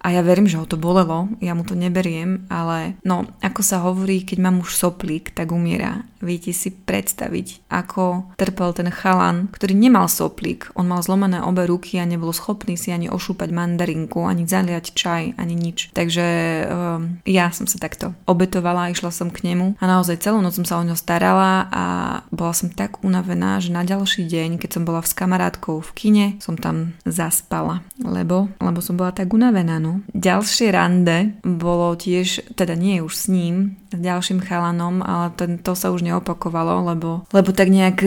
a 0.06 0.14
ja 0.14 0.22
verím, 0.22 0.46
že 0.46 0.62
ho 0.62 0.70
to 0.70 0.78
bolelo, 0.78 1.26
ja 1.42 1.50
mu 1.58 1.66
to 1.66 1.74
neberiem, 1.74 2.46
ale 2.46 2.94
no, 3.02 3.26
ako 3.42 3.60
sa 3.66 3.82
hovorí, 3.82 4.22
keď 4.22 4.38
mám 4.38 4.62
už 4.62 4.78
soplík, 4.78 5.34
tak 5.34 5.50
umiera. 5.50 6.06
Viete 6.22 6.54
si 6.54 6.70
predstaviť, 6.70 7.66
ako 7.66 8.32
trpel 8.38 8.70
ten 8.70 8.88
chalan, 8.94 9.50
ktorý 9.50 9.74
nemal 9.74 10.06
soplík. 10.06 10.70
On 10.78 10.86
mal 10.86 11.02
zlomené 11.02 11.42
obe 11.42 11.66
ruky 11.66 11.98
a 11.98 12.06
nebol 12.06 12.30
schopný 12.30 12.78
si 12.78 12.94
ani 12.94 13.10
ošúpať 13.10 13.50
mandarinku, 13.50 14.22
ani 14.22 14.46
zaliať 14.46 14.94
čaj, 14.94 15.22
ani 15.36 15.54
nič. 15.58 15.90
Takže 15.90 16.26
um, 16.70 17.18
ja 17.26 17.50
som 17.50 17.66
sa 17.66 17.82
takto 17.82 18.14
obetovala, 18.30 18.94
išla 18.94 19.10
som 19.10 19.28
k 19.34 19.42
nemu 19.42 19.74
a 19.76 19.84
naozaj 19.90 20.22
celú 20.22 20.38
noc 20.38 20.54
som 20.54 20.64
sa 20.64 20.78
o 20.78 20.86
ňo 20.86 20.94
starala 20.94 21.66
a 21.68 21.84
bola 22.30 22.54
som 22.54 22.70
tak 22.70 23.02
unavená, 23.02 23.58
že 23.58 23.74
na 23.74 23.82
ďalší 23.82 24.24
deň, 24.24 24.62
keď 24.62 24.70
som 24.78 24.82
bola 24.86 25.02
s 25.02 25.12
kamarátkou 25.12 25.82
v 25.82 25.90
kine, 25.98 26.26
som 26.38 26.54
tam 26.54 26.94
zaspala, 27.02 27.82
lebo, 28.00 28.48
lebo 28.62 28.78
som 28.78 28.94
bola 28.94 29.10
tak 29.10 29.34
unavená, 29.34 29.82
no. 29.82 29.95
Ďalšie 30.12 30.68
rande 30.72 31.36
bolo 31.44 31.94
tiež, 31.96 32.56
teda 32.56 32.74
nie 32.74 33.00
už 33.00 33.14
s 33.14 33.26
ním, 33.30 33.80
s 33.92 34.00
ďalším 34.00 34.42
chalanom, 34.42 35.00
ale 35.00 35.32
ten, 35.36 35.56
to 35.60 35.72
sa 35.78 35.94
už 35.94 36.02
neopakovalo, 36.02 36.84
lebo, 36.92 37.24
lebo 37.30 37.50
tak 37.54 37.70
nejak, 37.70 38.02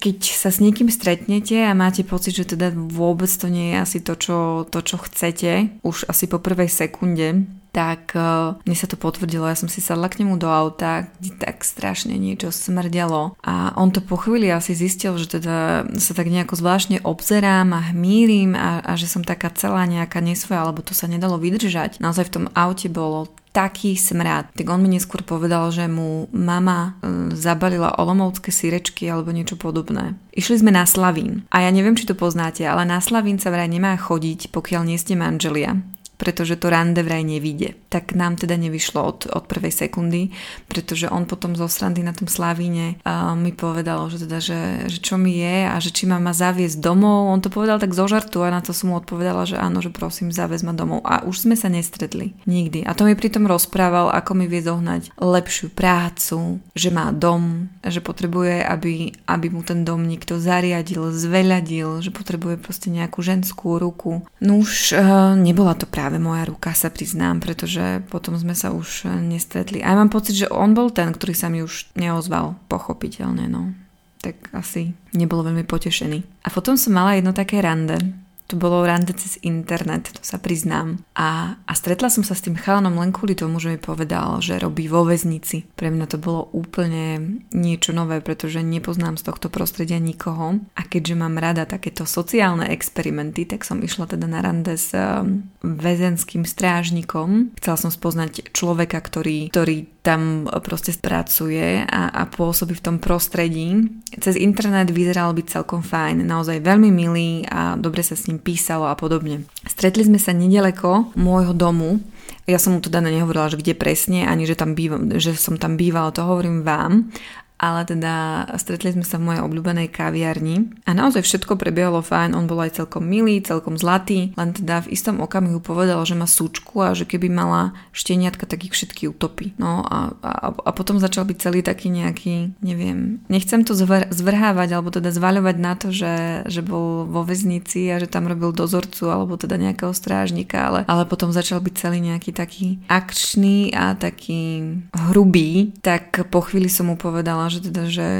keď 0.00 0.18
sa 0.22 0.48
s 0.48 0.58
niekým 0.58 0.88
stretnete 0.88 1.62
a 1.66 1.76
máte 1.76 2.02
pocit, 2.02 2.34
že 2.34 2.56
teda 2.56 2.72
vôbec 2.72 3.28
to 3.28 3.46
nie 3.52 3.74
je 3.74 3.76
asi 3.76 3.98
to, 4.00 4.14
čo, 4.16 4.38
to, 4.70 4.80
čo 4.82 4.96
chcete, 5.02 5.82
už 5.84 6.08
asi 6.08 6.24
po 6.26 6.40
prvej 6.40 6.72
sekunde, 6.72 7.46
tak 7.76 8.16
uh, 8.16 8.56
mne 8.64 8.72
sa 8.72 8.88
to 8.88 8.96
potvrdilo. 8.96 9.44
Ja 9.44 9.52
som 9.52 9.68
si 9.68 9.84
sadla 9.84 10.08
k 10.08 10.24
nemu 10.24 10.40
do 10.40 10.48
auta, 10.48 11.12
kde 11.20 11.36
tak 11.36 11.60
strašne 11.60 12.16
niečo 12.16 12.48
smrdelo. 12.48 13.36
A 13.44 13.76
on 13.76 13.92
to 13.92 14.00
po 14.00 14.16
chvíli 14.16 14.48
asi 14.48 14.72
zistil, 14.72 15.20
že 15.20 15.36
teda 15.36 15.84
sa 16.00 16.12
tak 16.16 16.32
nejako 16.32 16.56
zvláštne 16.56 17.04
obzerám 17.04 17.76
a 17.76 17.92
hmírim 17.92 18.56
a, 18.56 18.80
a 18.80 18.96
že 18.96 19.04
som 19.04 19.20
taká 19.20 19.52
celá 19.52 19.84
nejaká 19.84 20.24
nesvoja, 20.24 20.64
alebo 20.64 20.80
to 20.80 20.96
sa 20.96 21.04
nedalo 21.04 21.36
vydržať. 21.36 22.00
Naozaj 22.00 22.32
v 22.32 22.34
tom 22.40 22.44
aute 22.56 22.88
bolo 22.88 23.28
taký 23.52 23.96
smrad. 23.96 24.52
Tak 24.56 24.68
on 24.68 24.80
mi 24.80 24.92
neskôr 24.92 25.24
povedal, 25.24 25.68
že 25.72 25.88
mu 25.88 26.28
mama 26.32 27.00
e, 27.00 27.32
zabalila 27.32 27.96
olomovské 27.96 28.52
sírečky 28.52 29.08
alebo 29.08 29.32
niečo 29.32 29.56
podobné. 29.56 30.12
Išli 30.36 30.60
sme 30.60 30.72
na 30.76 30.84
Slavín. 30.84 31.48
A 31.48 31.64
ja 31.64 31.72
neviem, 31.72 31.96
či 31.96 32.04
to 32.04 32.12
poznáte, 32.12 32.68
ale 32.68 32.84
na 32.84 33.00
Slavín 33.00 33.40
sa 33.40 33.48
vraj 33.48 33.68
nemá 33.68 33.96
chodiť, 33.96 34.52
pokiaľ 34.52 34.84
nie 34.84 35.00
ste 35.00 35.16
manželia 35.16 35.80
pretože 36.16 36.56
to 36.56 36.72
rande 36.72 37.00
vraj 37.04 37.22
nevíde. 37.22 37.76
Tak 37.92 38.16
nám 38.16 38.40
teda 38.40 38.56
nevyšlo 38.56 39.00
od, 39.04 39.18
od 39.28 39.44
prvej 39.44 39.72
sekundy, 39.72 40.32
pretože 40.68 41.08
on 41.12 41.28
potom 41.28 41.52
zo 41.54 41.68
srandy 41.68 42.00
na 42.00 42.16
tom 42.16 42.28
Slavíne 42.28 43.00
uh, 43.04 43.36
mi 43.36 43.52
povedal, 43.52 44.08
že 44.08 44.24
teda, 44.24 44.38
že, 44.40 44.60
že 44.88 44.98
čo 45.00 45.20
mi 45.20 45.40
je 45.40 45.68
a 45.68 45.76
že 45.76 45.92
či 45.92 46.08
ma 46.08 46.16
má 46.16 46.32
zaviesť 46.32 46.80
domov. 46.80 47.28
On 47.32 47.40
to 47.40 47.52
povedal 47.52 47.76
tak 47.76 47.92
zo 47.92 48.08
žartu 48.08 48.42
a 48.42 48.52
na 48.52 48.64
to 48.64 48.72
som 48.72 48.92
mu 48.92 49.00
odpovedala, 49.00 49.44
že 49.44 49.60
áno, 49.60 49.84
že 49.84 49.92
prosím, 49.92 50.32
zaviesť 50.32 50.64
ma 50.64 50.74
domov. 50.76 51.04
A 51.04 51.22
už 51.26 51.44
sme 51.44 51.54
sa 51.54 51.68
nestretli. 51.68 52.32
Nikdy. 52.48 52.88
A 52.88 52.96
to 52.96 53.04
mi 53.04 53.12
pritom 53.12 53.44
rozprával, 53.44 54.08
ako 54.12 54.32
mi 54.38 54.46
vie 54.48 54.64
zohnať 54.64 55.12
lepšiu 55.20 55.72
prácu, 55.72 56.62
že 56.72 56.88
má 56.88 57.12
dom, 57.12 57.68
že 57.84 58.00
potrebuje, 58.00 58.64
aby, 58.64 59.12
aby 59.28 59.46
mu 59.52 59.60
ten 59.66 59.82
dom 59.82 60.06
niekto 60.06 60.38
zariadil, 60.38 61.12
zveľadil, 61.12 62.00
že 62.00 62.14
potrebuje 62.14 62.56
proste 62.62 62.88
nejakú 62.88 63.20
ženskú 63.20 63.76
ruku. 63.82 64.22
No 64.40 64.62
už 64.62 64.94
uh, 64.94 65.34
nebola 65.34 65.74
to 65.74 65.84
práve 65.84 66.05
práve 66.06 66.22
moja 66.22 66.46
ruka, 66.46 66.70
sa 66.70 66.86
priznám, 66.86 67.42
pretože 67.42 67.98
potom 68.14 68.38
sme 68.38 68.54
sa 68.54 68.70
už 68.70 69.10
nestretli. 69.26 69.82
A 69.82 69.90
ja 69.90 69.98
mám 69.98 70.06
pocit, 70.06 70.38
že 70.38 70.46
on 70.54 70.70
bol 70.70 70.94
ten, 70.94 71.10
ktorý 71.10 71.34
sa 71.34 71.50
mi 71.50 71.66
už 71.66 71.90
neozval, 71.98 72.54
pochopiteľne, 72.70 73.50
no. 73.50 73.74
Tak 74.22 74.54
asi 74.54 74.94
nebol 75.18 75.42
veľmi 75.42 75.66
potešený. 75.66 76.46
A 76.46 76.48
potom 76.54 76.78
som 76.78 76.94
mala 76.94 77.18
jedno 77.18 77.34
také 77.34 77.58
rande, 77.58 77.98
to 78.46 78.54
bolo 78.54 78.86
rande 78.86 79.10
cez 79.18 79.42
internet, 79.42 80.14
to 80.14 80.22
sa 80.22 80.38
priznám. 80.38 81.02
A, 81.18 81.58
a 81.66 81.72
stretla 81.74 82.06
som 82.06 82.22
sa 82.22 82.38
s 82.38 82.46
tým 82.46 82.54
chalanom 82.54 82.94
len 83.02 83.10
kvôli 83.10 83.34
tomu, 83.34 83.58
že 83.58 83.74
mi 83.74 83.80
povedal, 83.80 84.38
že 84.38 84.62
robí 84.62 84.86
vo 84.86 85.02
väznici. 85.02 85.66
Pre 85.74 85.90
mňa 85.90 86.06
to 86.06 86.18
bolo 86.22 86.46
úplne 86.54 87.42
niečo 87.50 87.90
nové, 87.90 88.22
pretože 88.22 88.62
nepoznám 88.62 89.18
z 89.18 89.26
tohto 89.26 89.50
prostredia 89.50 89.98
nikoho. 89.98 90.62
A 90.78 90.82
keďže 90.86 91.18
mám 91.18 91.42
rada 91.42 91.66
takéto 91.66 92.06
sociálne 92.06 92.70
experimenty, 92.70 93.50
tak 93.50 93.66
som 93.66 93.82
išla 93.82 94.14
teda 94.14 94.30
na 94.30 94.38
rande 94.38 94.78
s 94.78 94.94
um, 94.94 95.50
väzenským 95.66 96.46
strážnikom. 96.46 97.50
Chcela 97.58 97.76
som 97.76 97.90
spoznať 97.90 98.54
človeka, 98.54 99.02
ktorý, 99.02 99.50
ktorý 99.50 99.95
tam 100.06 100.46
proste 100.62 100.94
pracuje 100.94 101.82
a, 101.82 102.14
a 102.14 102.22
pôsobí 102.30 102.78
v 102.78 102.84
tom 102.86 102.96
prostredí. 103.02 103.90
Cez 104.22 104.38
internet 104.38 104.94
vyzeral 104.94 105.34
byť 105.34 105.46
celkom 105.50 105.82
fajn, 105.82 106.22
naozaj 106.22 106.62
veľmi 106.62 106.94
milý 106.94 107.42
a 107.50 107.74
dobre 107.74 108.06
sa 108.06 108.14
s 108.14 108.30
ním 108.30 108.38
písalo 108.38 108.86
a 108.86 108.94
podobne. 108.94 109.42
Stretli 109.66 110.06
sme 110.06 110.22
sa 110.22 110.30
nedaleko 110.30 111.10
môjho 111.18 111.50
domu, 111.50 111.98
ja 112.46 112.62
som 112.62 112.78
mu 112.78 112.80
teda 112.82 113.02
nehovorila, 113.02 113.50
že 113.50 113.58
kde 113.58 113.74
presne, 113.74 114.22
ani 114.22 114.46
že, 114.46 114.54
tam 114.54 114.78
bývam, 114.78 115.10
že 115.18 115.34
som 115.34 115.58
tam 115.58 115.74
bývala, 115.74 116.14
to 116.14 116.22
hovorím 116.22 116.62
vám, 116.62 117.10
ale 117.56 117.88
teda 117.88 118.46
stretli 118.60 118.92
sme 118.92 119.04
sa 119.04 119.16
v 119.16 119.32
mojej 119.32 119.42
obľúbenej 119.44 119.88
kaviarni. 119.88 120.76
A 120.84 120.92
naozaj 120.92 121.24
všetko 121.24 121.56
prebiehalo 121.56 122.04
fajn, 122.04 122.36
on 122.36 122.44
bol 122.44 122.60
aj 122.60 122.76
celkom 122.76 123.08
milý, 123.08 123.40
celkom 123.40 123.80
zlatý, 123.80 124.36
len 124.36 124.52
teda 124.52 124.84
v 124.84 124.92
istom 124.92 125.24
okamihu 125.24 125.64
povedal, 125.64 126.04
že 126.04 126.12
má 126.12 126.28
súčku 126.28 126.84
a 126.84 126.92
že 126.92 127.08
keby 127.08 127.32
mala 127.32 127.72
šteniatka, 127.96 128.44
tak 128.44 128.68
ich 128.68 128.76
všetky 128.76 129.08
utopí. 129.08 129.56
No 129.56 129.80
a, 129.88 130.12
a, 130.20 130.52
a 130.52 130.70
potom 130.76 131.00
začal 131.00 131.24
byť 131.24 131.36
celý 131.40 131.60
taký 131.64 131.88
nejaký, 131.88 132.60
neviem, 132.60 133.24
nechcem 133.32 133.64
to 133.64 133.72
zvr- 133.72 134.12
zvrhávať 134.12 134.68
alebo 134.76 134.92
teda 134.92 135.08
zvaľovať 135.08 135.56
na 135.56 135.72
to, 135.80 135.88
že, 135.90 136.44
že 136.44 136.60
bol 136.60 137.08
vo 137.08 137.24
väznici 137.24 137.88
a 137.88 137.96
že 137.96 138.06
tam 138.06 138.28
robil 138.28 138.52
dozorcu 138.52 139.08
alebo 139.08 139.40
teda 139.40 139.56
nejakého 139.56 139.96
strážnika, 139.96 140.68
ale, 140.68 140.80
ale 140.84 141.08
potom 141.08 141.32
začal 141.32 141.64
byť 141.64 141.74
celý 141.74 142.04
nejaký 142.04 142.36
taký 142.36 142.84
akčný 142.86 143.72
a 143.72 143.96
taký 143.96 144.76
hrubý, 144.92 145.72
tak 145.80 146.28
po 146.28 146.44
chvíli 146.44 146.68
som 146.68 146.92
mu 146.92 147.00
povedala, 147.00 147.45
že 147.48 147.58
teda, 147.64 147.88
že, 147.90 148.10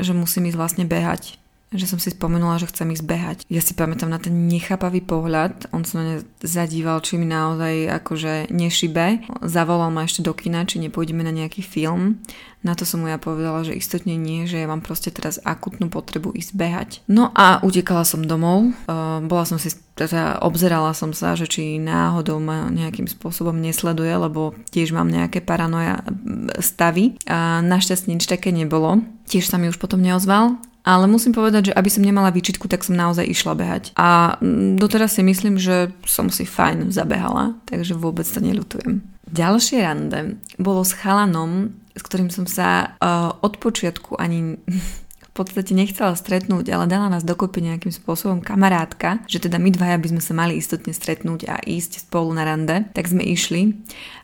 že 0.00 0.12
musím 0.12 0.50
ísť 0.50 0.58
vlastne 0.58 0.84
behať 0.84 1.38
že 1.74 1.86
som 1.90 1.98
si 1.98 2.14
spomenula, 2.14 2.62
že 2.62 2.70
chcem 2.70 2.94
ísť 2.94 3.04
behať. 3.04 3.38
Ja 3.50 3.58
si 3.58 3.74
pamätám 3.74 4.06
na 4.06 4.22
ten 4.22 4.46
nechápavý 4.46 5.02
pohľad, 5.02 5.74
on 5.74 5.82
sa 5.82 5.98
na 5.98 6.22
zadíval, 6.38 7.02
či 7.02 7.18
mi 7.18 7.26
naozaj 7.26 7.90
akože 8.02 8.54
nešibe. 8.54 9.26
Zavolal 9.42 9.90
ma 9.90 10.06
ešte 10.06 10.22
do 10.22 10.30
kina, 10.30 10.62
či 10.62 10.78
nepôjdeme 10.78 11.26
na 11.26 11.34
nejaký 11.34 11.66
film. 11.66 12.22
Na 12.62 12.74
to 12.74 12.82
som 12.82 13.02
mu 13.02 13.06
ja 13.06 13.18
povedala, 13.18 13.62
že 13.62 13.78
istotne 13.78 14.18
nie, 14.18 14.46
že 14.50 14.58
ja 14.58 14.66
mám 14.66 14.82
proste 14.82 15.14
teraz 15.14 15.38
akutnú 15.42 15.86
potrebu 15.86 16.34
ísť 16.34 16.52
behať. 16.54 16.90
No 17.06 17.30
a 17.30 17.62
utekala 17.62 18.02
som 18.02 18.26
domov, 18.26 18.74
uh, 18.90 19.22
bola 19.22 19.46
som 19.46 19.54
si, 19.58 19.70
teda 19.94 20.42
obzerala 20.42 20.90
som 20.90 21.14
sa, 21.14 21.38
že 21.38 21.46
či 21.46 21.78
náhodou 21.78 22.42
ma 22.42 22.66
nejakým 22.66 23.06
spôsobom 23.06 23.54
nesleduje, 23.54 24.10
lebo 24.10 24.54
tiež 24.74 24.90
mám 24.90 25.06
nejaké 25.06 25.46
paranoja 25.46 26.02
stavy. 26.58 27.14
A 27.30 27.62
našťastie 27.62 28.10
nič 28.10 28.26
také 28.26 28.50
nebolo. 28.50 28.98
Tiež 29.30 29.46
sa 29.46 29.62
mi 29.62 29.70
už 29.70 29.78
potom 29.78 30.02
neozval, 30.02 30.58
ale 30.86 31.10
musím 31.10 31.34
povedať, 31.34 31.70
že 31.70 31.76
aby 31.76 31.90
som 31.90 32.06
nemala 32.06 32.30
výčitku, 32.30 32.70
tak 32.70 32.86
som 32.86 32.94
naozaj 32.94 33.26
išla 33.26 33.58
behať. 33.58 33.84
A 33.98 34.38
doteraz 34.78 35.18
si 35.18 35.26
myslím, 35.26 35.58
že 35.58 35.90
som 36.06 36.30
si 36.30 36.46
fajn 36.46 36.94
zabehala, 36.94 37.58
takže 37.66 37.98
vôbec 37.98 38.22
to 38.22 38.38
neľutujem. 38.38 39.02
Ďalšie 39.26 39.82
rande 39.82 40.38
bolo 40.62 40.86
s 40.86 40.94
chalanom, 40.94 41.74
s 41.98 42.02
ktorým 42.06 42.30
som 42.30 42.46
sa 42.46 42.94
uh, 43.02 43.34
od 43.42 43.58
počiatku 43.58 44.14
ani 44.14 44.62
v 45.26 45.30
podstate 45.34 45.74
nechcela 45.74 46.14
stretnúť, 46.14 46.70
ale 46.70 46.86
dala 46.86 47.10
nás 47.10 47.26
dokopy 47.26 47.66
nejakým 47.66 47.90
spôsobom 47.90 48.38
kamarátka, 48.38 49.26
že 49.26 49.42
teda 49.42 49.58
my 49.58 49.74
dvaja 49.74 49.98
by 49.98 50.08
sme 50.14 50.22
sa 50.22 50.32
mali 50.38 50.56
istotne 50.56 50.94
stretnúť 50.94 51.50
a 51.50 51.60
ísť 51.60 52.06
spolu 52.06 52.30
na 52.30 52.46
rande, 52.46 52.86
tak 52.94 53.10
sme 53.10 53.26
išli 53.26 53.74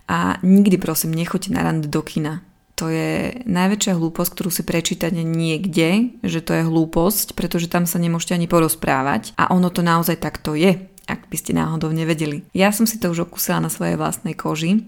a 0.09 0.39
nikdy 0.41 0.79
prosím 0.79 1.13
nechoďte 1.13 1.51
na 1.53 1.67
rande 1.67 1.91
do 1.91 2.01
kina 2.01 2.41
to 2.83 2.91
je 2.91 3.47
najväčšia 3.47 3.95
hlúposť, 3.95 4.31
ktorú 4.35 4.51
si 4.51 4.67
prečítate 4.67 5.23
niekde, 5.23 6.19
že 6.27 6.43
to 6.43 6.51
je 6.59 6.67
hlúposť, 6.67 7.39
pretože 7.39 7.71
tam 7.71 7.87
sa 7.87 8.03
nemôžete 8.03 8.35
ani 8.35 8.51
porozprávať 8.51 9.39
a 9.39 9.55
ono 9.55 9.71
to 9.71 9.87
naozaj 9.87 10.19
takto 10.19 10.59
je, 10.59 10.91
ak 11.07 11.31
by 11.31 11.37
ste 11.39 11.55
náhodou 11.55 11.95
nevedeli. 11.95 12.43
Ja 12.51 12.75
som 12.75 12.91
si 12.91 12.99
to 12.99 13.15
už 13.15 13.31
okúsala 13.31 13.63
na 13.63 13.71
svojej 13.71 13.95
vlastnej 13.95 14.35
koži. 14.35 14.83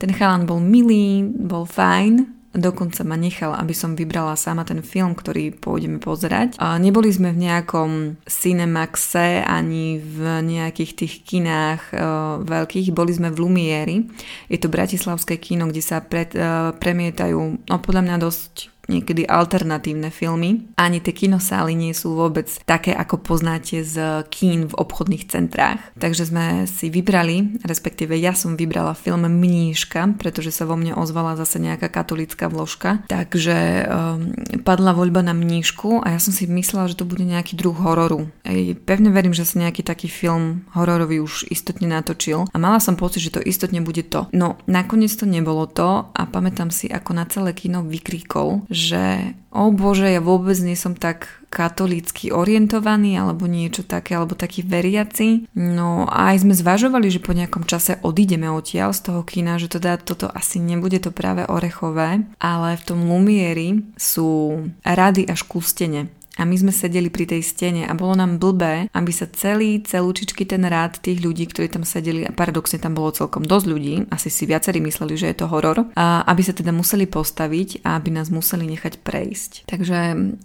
Ten 0.00 0.16
chalan 0.16 0.48
bol 0.48 0.56
milý, 0.56 1.20
bol 1.36 1.68
fajn, 1.68 2.32
dokonca 2.54 3.02
ma 3.02 3.18
nechal, 3.18 3.52
aby 3.54 3.74
som 3.74 3.98
vybrala 3.98 4.38
sama 4.38 4.62
ten 4.62 4.80
film, 4.80 5.14
ktorý 5.14 5.54
pôjdeme 5.54 5.98
pozerať. 5.98 6.56
A 6.62 6.78
neboli 6.78 7.10
sme 7.10 7.34
v 7.34 7.50
nejakom 7.50 7.90
Cinemaxe 8.26 9.42
ani 9.42 9.98
v 9.98 10.42
nejakých 10.42 10.92
tých 10.94 11.14
kinách 11.26 11.82
uh, 11.92 12.00
veľkých, 12.42 12.94
boli 12.94 13.12
sme 13.14 13.30
v 13.34 13.40
Lumieri. 13.42 13.96
Je 14.48 14.58
to 14.58 14.70
bratislavské 14.70 15.38
kino, 15.38 15.70
kde 15.70 15.82
sa 15.82 16.02
pred, 16.02 16.30
uh, 16.34 16.74
premietajú, 16.78 17.66
no 17.66 17.76
podľa 17.82 18.02
mňa 18.06 18.16
dosť 18.22 18.73
niekedy 18.86 19.24
alternatívne 19.28 20.08
filmy. 20.12 20.68
Ani 20.76 21.00
tie 21.00 21.14
kinosály 21.14 21.72
nie 21.72 21.92
sú 21.96 22.14
vôbec 22.14 22.48
také, 22.68 22.92
ako 22.92 23.20
poznáte 23.20 23.82
z 23.84 24.24
kín 24.28 24.68
v 24.70 24.74
obchodných 24.76 25.28
centrách. 25.28 25.80
Takže 25.96 26.28
sme 26.28 26.46
si 26.68 26.88
vybrali, 26.92 27.60
respektíve 27.64 28.14
ja 28.18 28.36
som 28.36 28.58
vybrala 28.58 28.92
film 28.96 29.24
Mníška, 29.24 30.20
pretože 30.20 30.52
sa 30.52 30.68
vo 30.68 30.76
mne 30.76 30.94
ozvala 30.98 31.38
zase 31.38 31.62
nejaká 31.62 31.88
katolická 31.88 32.52
vložka. 32.52 33.04
Takže 33.08 33.56
um, 33.56 34.34
padla 34.62 34.92
voľba 34.92 35.24
na 35.24 35.32
Mníšku 35.32 36.04
a 36.04 36.16
ja 36.16 36.20
som 36.20 36.34
si 36.34 36.44
myslela, 36.44 36.90
že 36.90 36.98
to 37.00 37.08
bude 37.08 37.24
nejaký 37.24 37.56
druh 37.56 37.74
hororu. 37.74 38.28
Ej, 38.44 38.76
pevne 38.84 39.08
verím, 39.08 39.32
že 39.32 39.48
sa 39.48 39.62
nejaký 39.62 39.80
taký 39.86 40.08
film 40.10 40.68
hororový 40.76 41.20
už 41.22 41.48
istotne 41.48 41.88
natočil 41.88 42.46
a 42.50 42.56
mala 42.60 42.78
som 42.78 42.98
pocit, 42.98 43.24
že 43.24 43.34
to 43.34 43.40
istotne 43.40 43.80
bude 43.80 44.04
to. 44.08 44.26
No, 44.34 44.60
nakoniec 44.68 45.14
to 45.14 45.24
nebolo 45.24 45.64
to 45.70 46.10
a 46.10 46.22
pamätám 46.28 46.68
si, 46.68 46.90
ako 46.90 47.10
na 47.16 47.24
celé 47.30 47.56
kino 47.56 47.86
vykríkol, 47.86 48.66
že 48.74 49.32
o 49.54 49.70
bože, 49.70 50.10
ja 50.10 50.18
vôbec 50.18 50.58
nie 50.58 50.74
som 50.74 50.98
tak 50.98 51.30
katolícky 51.48 52.34
orientovaný 52.34 53.14
alebo 53.14 53.46
niečo 53.46 53.86
také, 53.86 54.18
alebo 54.18 54.34
taký 54.34 54.66
veriaci. 54.66 55.46
No 55.54 56.10
a 56.10 56.34
aj 56.34 56.42
sme 56.42 56.54
zvažovali, 56.58 57.06
že 57.08 57.22
po 57.22 57.30
nejakom 57.30 57.62
čase 57.62 58.02
odídeme 58.02 58.50
odtiaľ 58.50 58.90
z 58.90 59.00
toho 59.06 59.22
kina, 59.22 59.62
že 59.62 59.70
teda 59.70 60.02
toto 60.02 60.26
asi 60.26 60.58
nebude 60.58 60.98
to 60.98 61.14
práve 61.14 61.46
orechové, 61.46 62.26
ale 62.42 62.74
v 62.74 62.82
tom 62.82 63.06
Lumieri 63.06 63.86
sú 63.94 64.58
rady 64.82 65.30
až 65.30 65.46
ku 65.46 65.62
stene 65.62 66.10
a 66.34 66.42
my 66.42 66.56
sme 66.58 66.72
sedeli 66.74 67.08
pri 67.10 67.30
tej 67.30 67.42
stene 67.46 67.86
a 67.86 67.94
bolo 67.94 68.18
nám 68.18 68.42
blbé, 68.42 68.90
aby 68.90 69.12
sa 69.14 69.30
celý, 69.30 69.80
celúčičky 69.86 70.42
ten 70.42 70.66
rád 70.66 70.98
tých 70.98 71.22
ľudí, 71.22 71.46
ktorí 71.46 71.70
tam 71.70 71.86
sedeli, 71.86 72.26
a 72.26 72.34
paradoxne 72.34 72.82
tam 72.82 72.98
bolo 72.98 73.14
celkom 73.14 73.46
dosť 73.46 73.66
ľudí, 73.70 73.94
asi 74.10 74.28
si 74.28 74.44
viacerí 74.44 74.82
mysleli, 74.82 75.14
že 75.14 75.30
je 75.30 75.36
to 75.38 75.46
horor, 75.46 75.86
a 75.94 76.26
aby 76.26 76.42
sa 76.42 76.50
teda 76.50 76.74
museli 76.74 77.06
postaviť 77.06 77.86
a 77.86 77.94
aby 77.94 78.10
nás 78.10 78.34
museli 78.34 78.66
nechať 78.66 79.00
prejsť. 79.06 79.50
Takže 79.70 79.98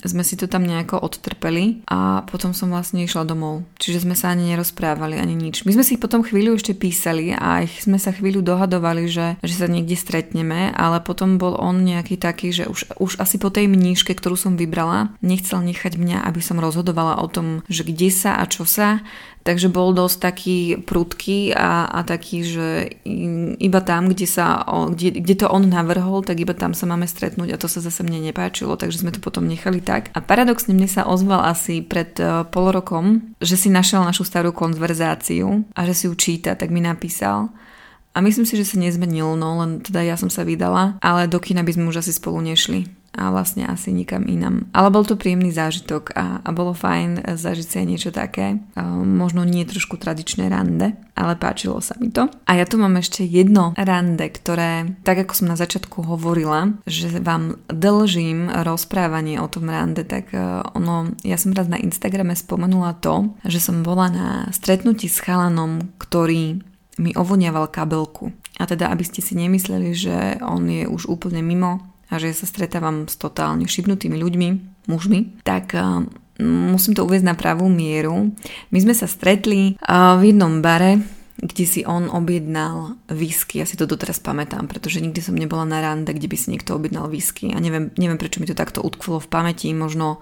sme 0.06 0.24
si 0.24 0.38
to 0.38 0.46
tam 0.46 0.64
nejako 0.66 1.02
odtrpeli 1.02 1.82
a 1.90 2.22
potom 2.30 2.54
som 2.54 2.70
vlastne 2.70 3.02
išla 3.04 3.26
domov. 3.26 3.66
Čiže 3.82 4.06
sme 4.06 4.14
sa 4.14 4.30
ani 4.30 4.54
nerozprávali, 4.54 5.18
ani 5.18 5.34
nič. 5.34 5.66
My 5.66 5.74
sme 5.74 5.86
si 5.86 5.98
potom 5.98 6.22
chvíľu 6.22 6.62
ešte 6.62 6.78
písali 6.78 7.34
a 7.34 7.66
ich 7.66 7.82
sme 7.82 7.98
sa 7.98 8.14
chvíľu 8.14 8.46
dohadovali, 8.46 9.10
že, 9.10 9.42
že 9.42 9.56
sa 9.58 9.66
niekde 9.66 9.98
stretneme, 9.98 10.70
ale 10.78 11.02
potom 11.02 11.42
bol 11.42 11.58
on 11.58 11.82
nejaký 11.82 12.22
taký, 12.22 12.54
že 12.54 12.70
už, 12.70 12.94
už 13.02 13.12
asi 13.18 13.42
po 13.42 13.50
tej 13.50 13.66
mníške, 13.66 14.14
ktorú 14.14 14.38
som 14.38 14.54
vybrala, 14.54 15.18
nechcel 15.26 15.62
nech 15.66 15.79
nechať 15.80 15.96
mňa, 15.96 16.28
aby 16.28 16.44
som 16.44 16.60
rozhodovala 16.60 17.24
o 17.24 17.32
tom, 17.32 17.64
že 17.72 17.88
kde 17.88 18.12
sa 18.12 18.36
a 18.36 18.44
čo 18.44 18.68
sa. 18.68 19.00
Takže 19.48 19.72
bol 19.72 19.96
dosť 19.96 20.18
taký 20.20 20.60
prudký 20.84 21.56
a, 21.56 21.88
a 21.88 22.04
taký, 22.04 22.44
že 22.44 23.00
iba 23.56 23.80
tam, 23.80 24.12
kde, 24.12 24.28
sa, 24.28 24.68
kde, 24.92 25.24
kde 25.24 25.36
to 25.40 25.48
on 25.48 25.72
navrhol, 25.72 26.28
tak 26.28 26.44
iba 26.44 26.52
tam 26.52 26.76
sa 26.76 26.84
máme 26.84 27.08
stretnúť 27.08 27.56
a 27.56 27.62
to 27.62 27.72
sa 27.72 27.80
zase 27.80 28.04
mne 28.04 28.20
nepáčilo, 28.20 28.76
takže 28.76 29.00
sme 29.00 29.16
to 29.16 29.24
potom 29.24 29.48
nechali 29.48 29.80
tak. 29.80 30.12
A 30.12 30.20
paradoxne 30.20 30.76
mne 30.76 30.92
sa 30.92 31.08
ozval 31.08 31.48
asi 31.48 31.80
pred 31.80 32.12
uh, 32.20 32.44
pol 32.52 32.76
rokom, 32.76 33.32
že 33.40 33.56
si 33.56 33.72
našiel 33.72 34.04
našu 34.04 34.28
starú 34.28 34.52
konverzáciu 34.52 35.64
a 35.72 35.88
že 35.88 35.96
si 35.96 36.04
ju 36.12 36.14
číta, 36.20 36.60
tak 36.60 36.68
mi 36.68 36.84
napísal. 36.84 37.48
A 38.12 38.20
myslím 38.20 38.44
si, 38.44 38.60
že 38.60 38.68
sa 38.68 38.76
nezmenil, 38.76 39.40
no 39.40 39.64
len 39.64 39.80
teda 39.80 40.04
ja 40.04 40.20
som 40.20 40.28
sa 40.28 40.44
vydala, 40.44 41.00
ale 41.00 41.32
do 41.32 41.40
kina 41.40 41.64
by 41.64 41.72
sme 41.72 41.88
už 41.88 42.04
asi 42.04 42.12
spolu 42.12 42.44
nešli 42.44 42.99
a 43.20 43.28
vlastne 43.36 43.68
asi 43.68 43.92
nikam 43.92 44.24
inam. 44.24 44.72
Ale 44.72 44.88
bol 44.88 45.04
to 45.04 45.20
príjemný 45.20 45.52
zážitok 45.52 46.16
a, 46.16 46.40
a 46.40 46.50
bolo 46.56 46.72
fajn 46.72 47.28
zažiť 47.36 47.68
si 47.68 47.76
aj 47.84 47.88
niečo 47.88 48.12
také. 48.16 48.64
A 48.80 48.88
možno 49.04 49.44
nie 49.44 49.68
trošku 49.68 50.00
tradičné 50.00 50.48
rande, 50.48 50.96
ale 51.20 51.36
páčilo 51.36 51.84
sa 51.84 52.00
mi 52.00 52.08
to. 52.08 52.32
A 52.48 52.56
ja 52.56 52.64
tu 52.64 52.80
mám 52.80 52.96
ešte 52.96 53.28
jedno 53.28 53.76
rande, 53.76 54.32
ktoré, 54.32 54.96
tak 55.04 55.28
ako 55.28 55.34
som 55.36 55.52
na 55.52 55.60
začiatku 55.60 56.08
hovorila, 56.08 56.80
že 56.88 57.20
vám 57.20 57.60
dlžím 57.68 58.48
rozprávanie 58.64 59.44
o 59.44 59.52
tom 59.52 59.68
rande, 59.68 60.08
tak 60.08 60.32
e, 60.32 60.40
ono, 60.72 61.12
ja 61.28 61.36
som 61.36 61.52
raz 61.52 61.68
na 61.68 61.76
Instagrame 61.76 62.40
spomenula 62.40 62.96
to, 63.04 63.36
že 63.44 63.60
som 63.60 63.84
bola 63.84 64.08
na 64.08 64.28
stretnutí 64.56 65.12
s 65.12 65.20
chalanom, 65.20 65.92
ktorý 66.00 66.64
mi 67.00 67.12
ovoniaval 67.16 67.72
kabelku. 67.72 68.32
A 68.60 68.68
teda, 68.68 68.92
aby 68.92 69.08
ste 69.08 69.24
si 69.24 69.40
nemysleli, 69.40 69.96
že 69.96 70.16
on 70.44 70.68
je 70.68 70.84
už 70.84 71.08
úplne 71.08 71.40
mimo 71.40 71.80
a 72.10 72.14
že 72.18 72.34
sa 72.34 72.50
stretávam 72.50 73.06
s 73.06 73.16
totálne 73.16 73.70
šibnutými 73.70 74.18
ľuďmi, 74.18 74.48
mužmi, 74.90 75.46
tak 75.46 75.78
uh, 75.78 76.02
musím 76.42 76.98
to 76.98 77.06
uvieť 77.06 77.24
na 77.24 77.38
pravú 77.38 77.70
mieru. 77.70 78.34
My 78.74 78.80
sme 78.82 78.98
sa 78.98 79.06
stretli 79.06 79.78
uh, 79.78 80.18
v 80.18 80.34
jednom 80.34 80.60
bare, 80.66 81.00
kde 81.40 81.66
si 81.66 81.82
on 81.88 82.12
objednal 82.12 83.00
whisky. 83.08 83.64
Ja 83.64 83.68
si 83.70 83.80
to 83.80 83.88
doteraz 83.88 84.20
pamätám, 84.20 84.68
pretože 84.68 85.00
nikdy 85.00 85.24
som 85.24 85.40
nebola 85.40 85.64
na 85.64 85.80
rande, 85.80 86.12
kde 86.12 86.28
by 86.28 86.36
si 86.36 86.52
niekto 86.52 86.76
objednal 86.76 87.08
whisky. 87.08 87.56
A 87.56 87.64
neviem, 87.64 87.96
neviem 87.96 88.20
prečo 88.20 88.44
mi 88.44 88.48
to 88.50 88.58
takto 88.58 88.84
utkvilo 88.84 89.24
v 89.24 89.32
pamäti. 89.32 89.72
Možno, 89.72 90.20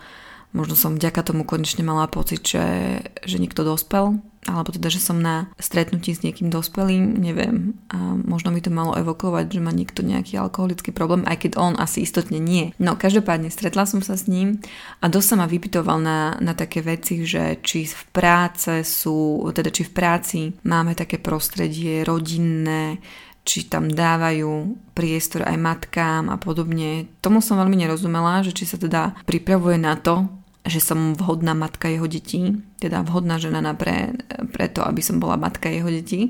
možno 0.56 0.76
som 0.80 0.96
vďaka 0.96 1.22
tomu 1.24 1.44
konečne 1.44 1.84
mala 1.84 2.08
pocit, 2.08 2.44
že, 2.44 3.00
že 3.24 3.38
niekto 3.42 3.68
dospel 3.68 4.20
alebo 4.48 4.72
teda, 4.72 4.88
že 4.88 5.04
som 5.04 5.20
na 5.20 5.52
stretnutí 5.60 6.16
s 6.16 6.24
niekým 6.24 6.48
dospelým, 6.48 7.20
neviem, 7.20 7.76
a 7.92 8.16
možno 8.16 8.56
mi 8.56 8.64
to 8.64 8.72
malo 8.72 8.96
evokovať, 8.96 9.60
že 9.60 9.60
má 9.60 9.76
niekto 9.76 10.08
nejaký 10.08 10.40
alkoholický 10.40 10.96
problém, 10.96 11.28
aj 11.28 11.44
keď 11.44 11.52
on 11.60 11.74
asi 11.76 12.08
istotne 12.08 12.40
nie. 12.40 12.72
No 12.80 12.96
každopádne 12.96 13.52
stretla 13.52 13.84
som 13.84 14.00
sa 14.00 14.16
s 14.16 14.32
ním 14.32 14.64
a 15.04 15.12
dosť 15.12 15.28
sa 15.28 15.36
ma 15.36 15.46
vypitoval 15.52 16.00
na, 16.00 16.20
na 16.40 16.56
také 16.56 16.80
veci, 16.80 17.28
že 17.28 17.60
či 17.60 17.92
v 17.92 18.04
práce 18.16 18.88
sú, 18.88 19.44
teda 19.52 19.68
či 19.68 19.84
v 19.84 19.92
práci 19.92 20.40
máme 20.64 20.96
také 20.96 21.20
prostredie 21.20 22.08
rodinné, 22.08 23.04
či 23.48 23.72
tam 23.72 23.88
dávajú 23.88 24.76
priestor 24.92 25.48
aj 25.48 25.56
matkám 25.56 26.28
a 26.28 26.36
podobne. 26.36 27.08
Tomu 27.24 27.40
som 27.40 27.56
veľmi 27.56 27.80
nerozumela, 27.80 28.44
že 28.44 28.52
či 28.52 28.68
sa 28.68 28.76
teda 28.76 29.16
pripravuje 29.24 29.80
na 29.80 29.96
to, 29.96 30.28
že 30.68 30.84
som 30.84 31.16
vhodná 31.16 31.56
matka 31.56 31.88
jeho 31.88 32.12
detí, 32.12 32.60
teda 32.84 33.08
vhodná 33.08 33.40
žena 33.40 33.64
na 33.64 33.72
pre, 33.72 34.20
preto, 34.52 34.84
aby 34.84 35.00
som 35.00 35.24
bola 35.24 35.40
matka 35.40 35.72
jeho 35.72 35.88
detí. 35.88 36.28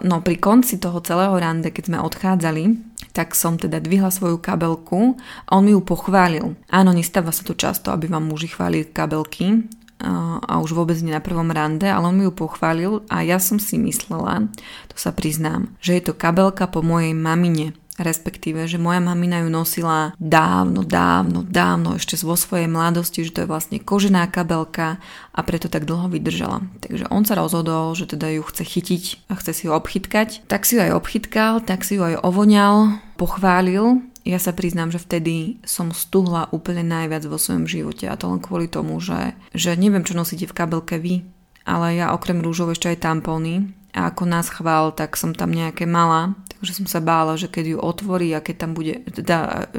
No 0.00 0.24
pri 0.24 0.40
konci 0.40 0.80
toho 0.80 1.04
celého 1.04 1.36
rande, 1.36 1.68
keď 1.68 1.92
sme 1.92 1.98
odchádzali, 2.00 2.64
tak 3.12 3.36
som 3.36 3.60
teda 3.60 3.84
dvihla 3.84 4.08
svoju 4.08 4.40
kabelku 4.40 5.20
a 5.44 5.60
on 5.60 5.68
mi 5.68 5.76
ju 5.76 5.84
pochválil. 5.84 6.56
Áno, 6.72 6.90
nestáva 6.96 7.34
sa 7.36 7.44
to 7.44 7.52
často, 7.52 7.92
aby 7.92 8.08
vám 8.08 8.24
muži 8.24 8.48
chválili 8.48 8.88
kabelky 8.88 9.68
a 9.98 10.62
už 10.62 10.78
vôbec 10.78 10.94
nie 11.02 11.10
na 11.10 11.18
prvom 11.18 11.50
rande, 11.50 11.90
ale 11.90 12.06
on 12.06 12.14
mi 12.14 12.24
ju 12.26 12.32
pochválil 12.32 13.02
a 13.10 13.26
ja 13.26 13.42
som 13.42 13.58
si 13.58 13.74
myslela, 13.82 14.46
to 14.86 14.96
sa 14.96 15.10
priznám, 15.10 15.74
že 15.82 15.98
je 15.98 16.02
to 16.10 16.12
kabelka 16.14 16.70
po 16.70 16.86
mojej 16.86 17.18
mamine 17.18 17.74
respektíve, 17.98 18.64
že 18.70 18.78
moja 18.78 19.02
mamina 19.02 19.42
ju 19.42 19.50
nosila 19.50 20.14
dávno, 20.16 20.86
dávno, 20.86 21.42
dávno, 21.44 21.98
ešte 21.98 22.14
vo 22.22 22.38
svojej 22.38 22.70
mladosti, 22.70 23.26
že 23.26 23.34
to 23.34 23.42
je 23.44 23.50
vlastne 23.50 23.78
kožená 23.82 24.30
kabelka 24.30 25.02
a 25.34 25.40
preto 25.42 25.66
tak 25.66 25.84
dlho 25.84 26.08
vydržala. 26.08 26.64
Takže 26.82 27.10
on 27.10 27.26
sa 27.26 27.34
rozhodol, 27.34 27.92
že 27.98 28.06
teda 28.06 28.30
ju 28.38 28.42
chce 28.46 28.62
chytiť 28.64 29.02
a 29.30 29.36
chce 29.36 29.50
si 29.52 29.62
ju 29.66 29.72
obchytkať. 29.74 30.46
Tak 30.46 30.62
si 30.64 30.78
ju 30.78 30.80
aj 30.86 30.96
obchytkal, 30.96 31.60
tak 31.62 31.82
si 31.82 31.98
ju 31.98 32.02
aj 32.06 32.22
ovoňal, 32.22 33.02
pochválil 33.18 34.02
ja 34.28 34.36
sa 34.36 34.52
priznám, 34.52 34.92
že 34.92 35.00
vtedy 35.00 35.56
som 35.64 35.88
stuhla 35.88 36.52
úplne 36.52 36.84
najviac 36.84 37.24
vo 37.24 37.40
svojom 37.40 37.64
živote 37.64 38.04
a 38.04 38.18
to 38.20 38.28
len 38.28 38.44
kvôli 38.44 38.68
tomu, 38.68 39.00
že, 39.00 39.32
že 39.56 39.72
neviem, 39.72 40.04
čo 40.04 40.12
nosíte 40.12 40.44
v 40.44 40.52
kabelke 40.52 41.00
vy, 41.00 41.24
ale 41.64 41.96
ja 41.96 42.12
okrem 42.12 42.44
rúžov 42.44 42.76
ešte 42.76 42.92
aj 42.92 43.08
tampóny 43.08 43.72
a 43.96 44.12
ako 44.12 44.28
nás 44.28 44.52
chvál, 44.52 44.92
tak 44.92 45.16
som 45.16 45.32
tam 45.32 45.48
nejaké 45.48 45.88
mala, 45.88 46.36
takže 46.58 46.82
som 46.82 46.86
sa 46.90 46.98
bála, 46.98 47.38
že 47.38 47.46
keď 47.46 47.64
ju 47.74 47.78
otvorí 47.78 48.34
a 48.34 48.42
keď 48.42 48.56
tam 48.66 48.70
bude, 48.74 48.98
teda 49.06 49.70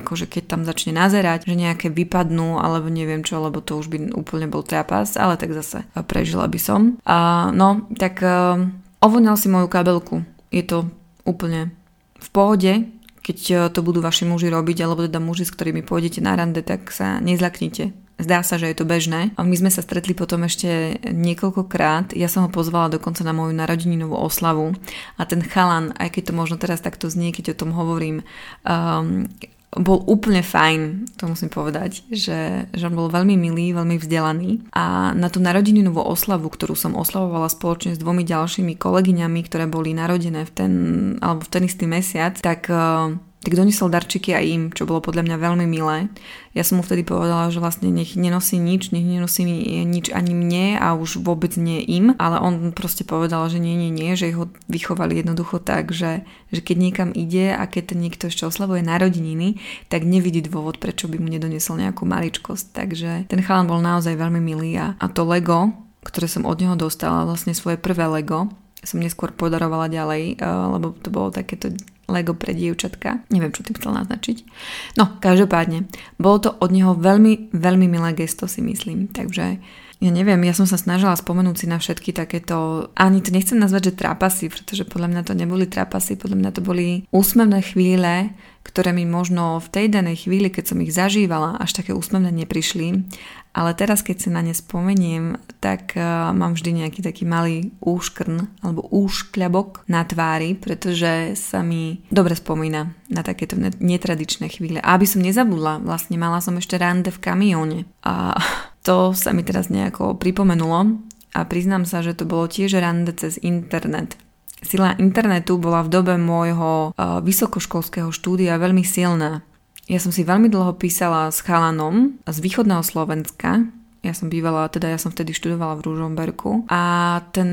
akože 0.00 0.26
keď 0.26 0.42
tam 0.48 0.60
začne 0.64 0.96
nazerať, 0.96 1.44
že 1.44 1.52
nejaké 1.52 1.92
vypadnú 1.92 2.56
alebo 2.56 2.88
neviem 2.88 3.20
čo, 3.20 3.38
lebo 3.40 3.60
to 3.60 3.76
už 3.76 3.92
by 3.92 4.16
úplne 4.16 4.48
bol 4.48 4.64
trapas, 4.64 5.14
ale 5.20 5.36
tak 5.36 5.52
zase 5.52 5.84
prežila 6.08 6.48
by 6.48 6.58
som. 6.60 6.96
A 7.04 7.48
no, 7.52 7.84
tak 8.00 8.24
uh, 8.24 8.56
ovoňal 9.04 9.36
si 9.36 9.52
moju 9.52 9.68
kabelku. 9.68 10.24
Je 10.48 10.64
to 10.64 10.88
úplne 11.28 11.76
v 12.16 12.28
pohode, 12.32 12.72
keď 13.20 13.68
to 13.74 13.82
budú 13.82 13.98
vaši 14.00 14.24
muži 14.24 14.48
robiť, 14.48 14.86
alebo 14.86 15.04
teda 15.04 15.18
muži, 15.18 15.44
s 15.44 15.52
ktorými 15.52 15.82
pôjdete 15.82 16.22
na 16.22 16.38
rande, 16.38 16.62
tak 16.62 16.94
sa 16.94 17.18
nezlaknite 17.18 18.05
Zdá 18.16 18.40
sa, 18.40 18.56
že 18.56 18.72
je 18.72 18.76
to 18.80 18.88
bežné. 18.88 19.36
A 19.36 19.44
my 19.44 19.52
sme 19.52 19.68
sa 19.68 19.84
stretli 19.84 20.16
potom 20.16 20.40
ešte 20.48 20.96
niekoľkokrát. 21.04 22.16
Ja 22.16 22.32
som 22.32 22.48
ho 22.48 22.50
pozvala 22.50 22.88
dokonca 22.88 23.20
na 23.20 23.36
moju 23.36 23.52
narodeninovú 23.52 24.16
oslavu. 24.16 24.72
A 25.20 25.28
ten 25.28 25.44
chalan, 25.44 25.92
aj 26.00 26.16
keď 26.16 26.32
to 26.32 26.32
možno 26.32 26.56
teraz 26.56 26.80
takto 26.80 27.12
znie, 27.12 27.36
keď 27.36 27.52
o 27.52 27.58
tom 27.60 27.76
hovorím, 27.76 28.24
um, 28.64 29.28
bol 29.76 30.00
úplne 30.08 30.40
fajn, 30.40 31.12
to 31.20 31.28
musím 31.28 31.52
povedať, 31.52 32.08
že, 32.08 32.64
že 32.72 32.84
on 32.88 32.96
bol 32.96 33.12
veľmi 33.12 33.36
milý, 33.36 33.76
veľmi 33.76 34.00
vzdelaný 34.00 34.64
a 34.72 35.12
na 35.12 35.28
tú 35.28 35.44
narodeninovú 35.44 36.00
oslavu, 36.00 36.48
ktorú 36.48 36.72
som 36.72 36.96
oslavovala 36.96 37.52
spoločne 37.52 37.92
s 37.92 38.00
dvomi 38.00 38.24
ďalšími 38.24 38.72
kolegyňami, 38.80 39.40
ktoré 39.44 39.68
boli 39.68 39.92
narodené 39.92 40.48
v 40.48 40.52
ten, 40.56 40.72
alebo 41.20 41.44
v 41.44 41.52
ten 41.52 41.62
istý 41.68 41.84
mesiac, 41.84 42.40
tak 42.40 42.72
uh, 42.72 43.12
tak 43.46 43.54
doniesol 43.54 43.94
darčiky 43.94 44.34
aj 44.34 44.44
im, 44.50 44.62
čo 44.74 44.90
bolo 44.90 44.98
podľa 44.98 45.22
mňa 45.22 45.36
veľmi 45.38 45.70
milé. 45.70 46.10
Ja 46.50 46.66
som 46.66 46.80
mu 46.80 46.82
vtedy 46.82 47.06
povedala, 47.06 47.46
že 47.54 47.62
vlastne 47.62 47.94
nech 47.94 48.18
nenosí 48.18 48.58
nič, 48.58 48.90
nech 48.90 49.06
nenosí 49.06 49.46
nič 49.86 50.10
ani 50.10 50.34
mne 50.34 50.82
a 50.82 50.98
už 50.98 51.22
vôbec 51.22 51.54
nie 51.54 51.78
im, 51.86 52.18
ale 52.18 52.42
on 52.42 52.74
proste 52.74 53.06
povedal, 53.06 53.46
že 53.46 53.62
nie, 53.62 53.78
nie, 53.78 53.94
nie, 53.94 54.18
že 54.18 54.34
ho 54.34 54.50
vychovali 54.66 55.22
jednoducho 55.22 55.62
tak, 55.62 55.94
že, 55.94 56.26
že 56.50 56.58
keď 56.58 56.76
niekam 56.90 57.10
ide 57.14 57.54
a 57.54 57.70
keď 57.70 57.94
niekto 57.94 58.26
ešte 58.26 58.50
oslavuje 58.50 58.82
narodeniny, 58.82 59.62
tak 59.86 60.02
nevidí 60.02 60.42
dôvod, 60.42 60.82
prečo 60.82 61.06
by 61.06 61.22
mu 61.22 61.30
nedoniesol 61.30 61.78
nejakú 61.78 62.02
maličkosť. 62.02 62.64
Takže 62.74 63.10
ten 63.30 63.40
chalan 63.46 63.70
bol 63.70 63.78
naozaj 63.78 64.18
veľmi 64.18 64.42
milý 64.42 64.74
a, 64.74 64.98
a 64.98 65.06
to 65.06 65.22
Lego, 65.22 65.70
ktoré 66.02 66.26
som 66.26 66.42
od 66.50 66.58
neho 66.58 66.74
dostala, 66.74 67.22
vlastne 67.22 67.54
svoje 67.54 67.78
prvé 67.78 68.10
Lego, 68.10 68.50
som 68.86 69.02
neskôr 69.02 69.34
podarovala 69.34 69.90
ďalej, 69.90 70.38
lebo 70.40 70.94
to 71.02 71.10
bolo 71.10 71.34
takéto 71.34 71.74
Lego 72.06 72.38
pre 72.38 72.54
dievčatka. 72.54 73.26
Neviem, 73.34 73.50
čo 73.50 73.66
tým 73.66 73.74
chcel 73.74 73.90
naznačiť. 73.98 74.46
No, 74.94 75.18
každopádne, 75.18 75.90
bolo 76.22 76.38
to 76.38 76.50
od 76.54 76.70
neho 76.70 76.94
veľmi, 76.94 77.50
veľmi 77.50 77.86
milé 77.90 78.14
gesto 78.14 78.46
si 78.46 78.62
myslím. 78.62 79.10
Takže 79.10 79.58
ja 79.96 80.10
neviem, 80.12 80.38
ja 80.46 80.54
som 80.54 80.68
sa 80.70 80.78
snažila 80.78 81.16
spomenúť 81.16 81.56
si 81.56 81.66
na 81.66 81.82
všetky 81.82 82.14
takéto, 82.14 82.88
ani 82.94 83.24
to 83.24 83.34
nechcem 83.34 83.58
nazvať, 83.58 83.90
že 83.90 83.98
trápasy, 83.98 84.52
pretože 84.52 84.84
podľa 84.86 85.08
mňa 85.08 85.22
to 85.24 85.32
neboli 85.34 85.66
trápasy, 85.66 86.14
podľa 86.20 86.36
mňa 86.36 86.50
to 86.52 86.60
boli 86.60 87.08
úsmevné 87.10 87.64
chvíle, 87.64 88.30
ktoré 88.62 88.92
mi 88.92 89.08
možno 89.08 89.56
v 89.56 89.68
tej 89.72 89.86
danej 89.90 90.28
chvíli, 90.28 90.52
keď 90.52 90.64
som 90.74 90.84
ich 90.84 90.92
zažívala, 90.92 91.56
až 91.56 91.80
také 91.80 91.96
úsmevné 91.96 92.28
neprišli. 92.44 93.08
Ale 93.56 93.72
teraz, 93.72 94.04
keď 94.04 94.16
si 94.20 94.28
na 94.28 94.44
ne 94.44 94.52
spomeniem, 94.52 95.40
tak 95.64 95.96
uh, 95.96 96.28
mám 96.36 96.52
vždy 96.52 96.84
nejaký 96.84 97.00
taký 97.00 97.24
malý 97.24 97.72
úškrn 97.80 98.60
alebo 98.60 98.84
úškľabok 98.92 99.88
na 99.88 100.04
tvári, 100.04 100.52
pretože 100.52 101.32
sa 101.40 101.64
mi 101.64 102.04
dobre 102.12 102.36
spomína 102.36 102.92
na 103.08 103.24
takéto 103.24 103.56
netradičné 103.80 104.52
chvíle. 104.52 104.84
A 104.84 105.00
aby 105.00 105.08
som 105.08 105.24
nezabudla, 105.24 105.80
vlastne 105.80 106.20
mala 106.20 106.44
som 106.44 106.60
ešte 106.60 106.76
rande 106.76 107.08
v 107.08 107.22
kamióne. 107.24 107.78
A 108.04 108.36
to 108.86 109.16
sa 109.16 109.32
mi 109.32 109.40
teraz 109.40 109.72
nejako 109.72 110.20
pripomenulo 110.20 111.00
a 111.32 111.40
priznám 111.48 111.88
sa, 111.88 112.04
že 112.04 112.12
to 112.12 112.28
bolo 112.28 112.44
tiež 112.52 112.76
rande 112.76 113.16
cez 113.16 113.40
internet. 113.40 114.20
Sila 114.60 114.96
internetu 115.00 115.56
bola 115.56 115.80
v 115.80 115.92
dobe 115.96 116.20
môjho 116.20 116.92
uh, 116.92 117.24
vysokoškolského 117.24 118.12
štúdia 118.12 118.60
veľmi 118.60 118.84
silná. 118.84 119.45
Ja 119.86 120.02
som 120.02 120.10
si 120.10 120.26
veľmi 120.26 120.50
dlho 120.50 120.74
písala 120.74 121.30
s 121.30 121.46
chalanom 121.46 122.18
z 122.26 122.38
východného 122.42 122.82
Slovenska. 122.82 123.62
Ja 124.02 124.12
som 124.14 124.26
bývala, 124.26 124.66
teda 124.66 124.90
ja 124.90 124.98
som 124.98 125.14
vtedy 125.14 125.30
študovala 125.30 125.78
v 125.78 125.84
Ružomberku 125.86 126.66
a 126.66 126.82
ten 127.30 127.50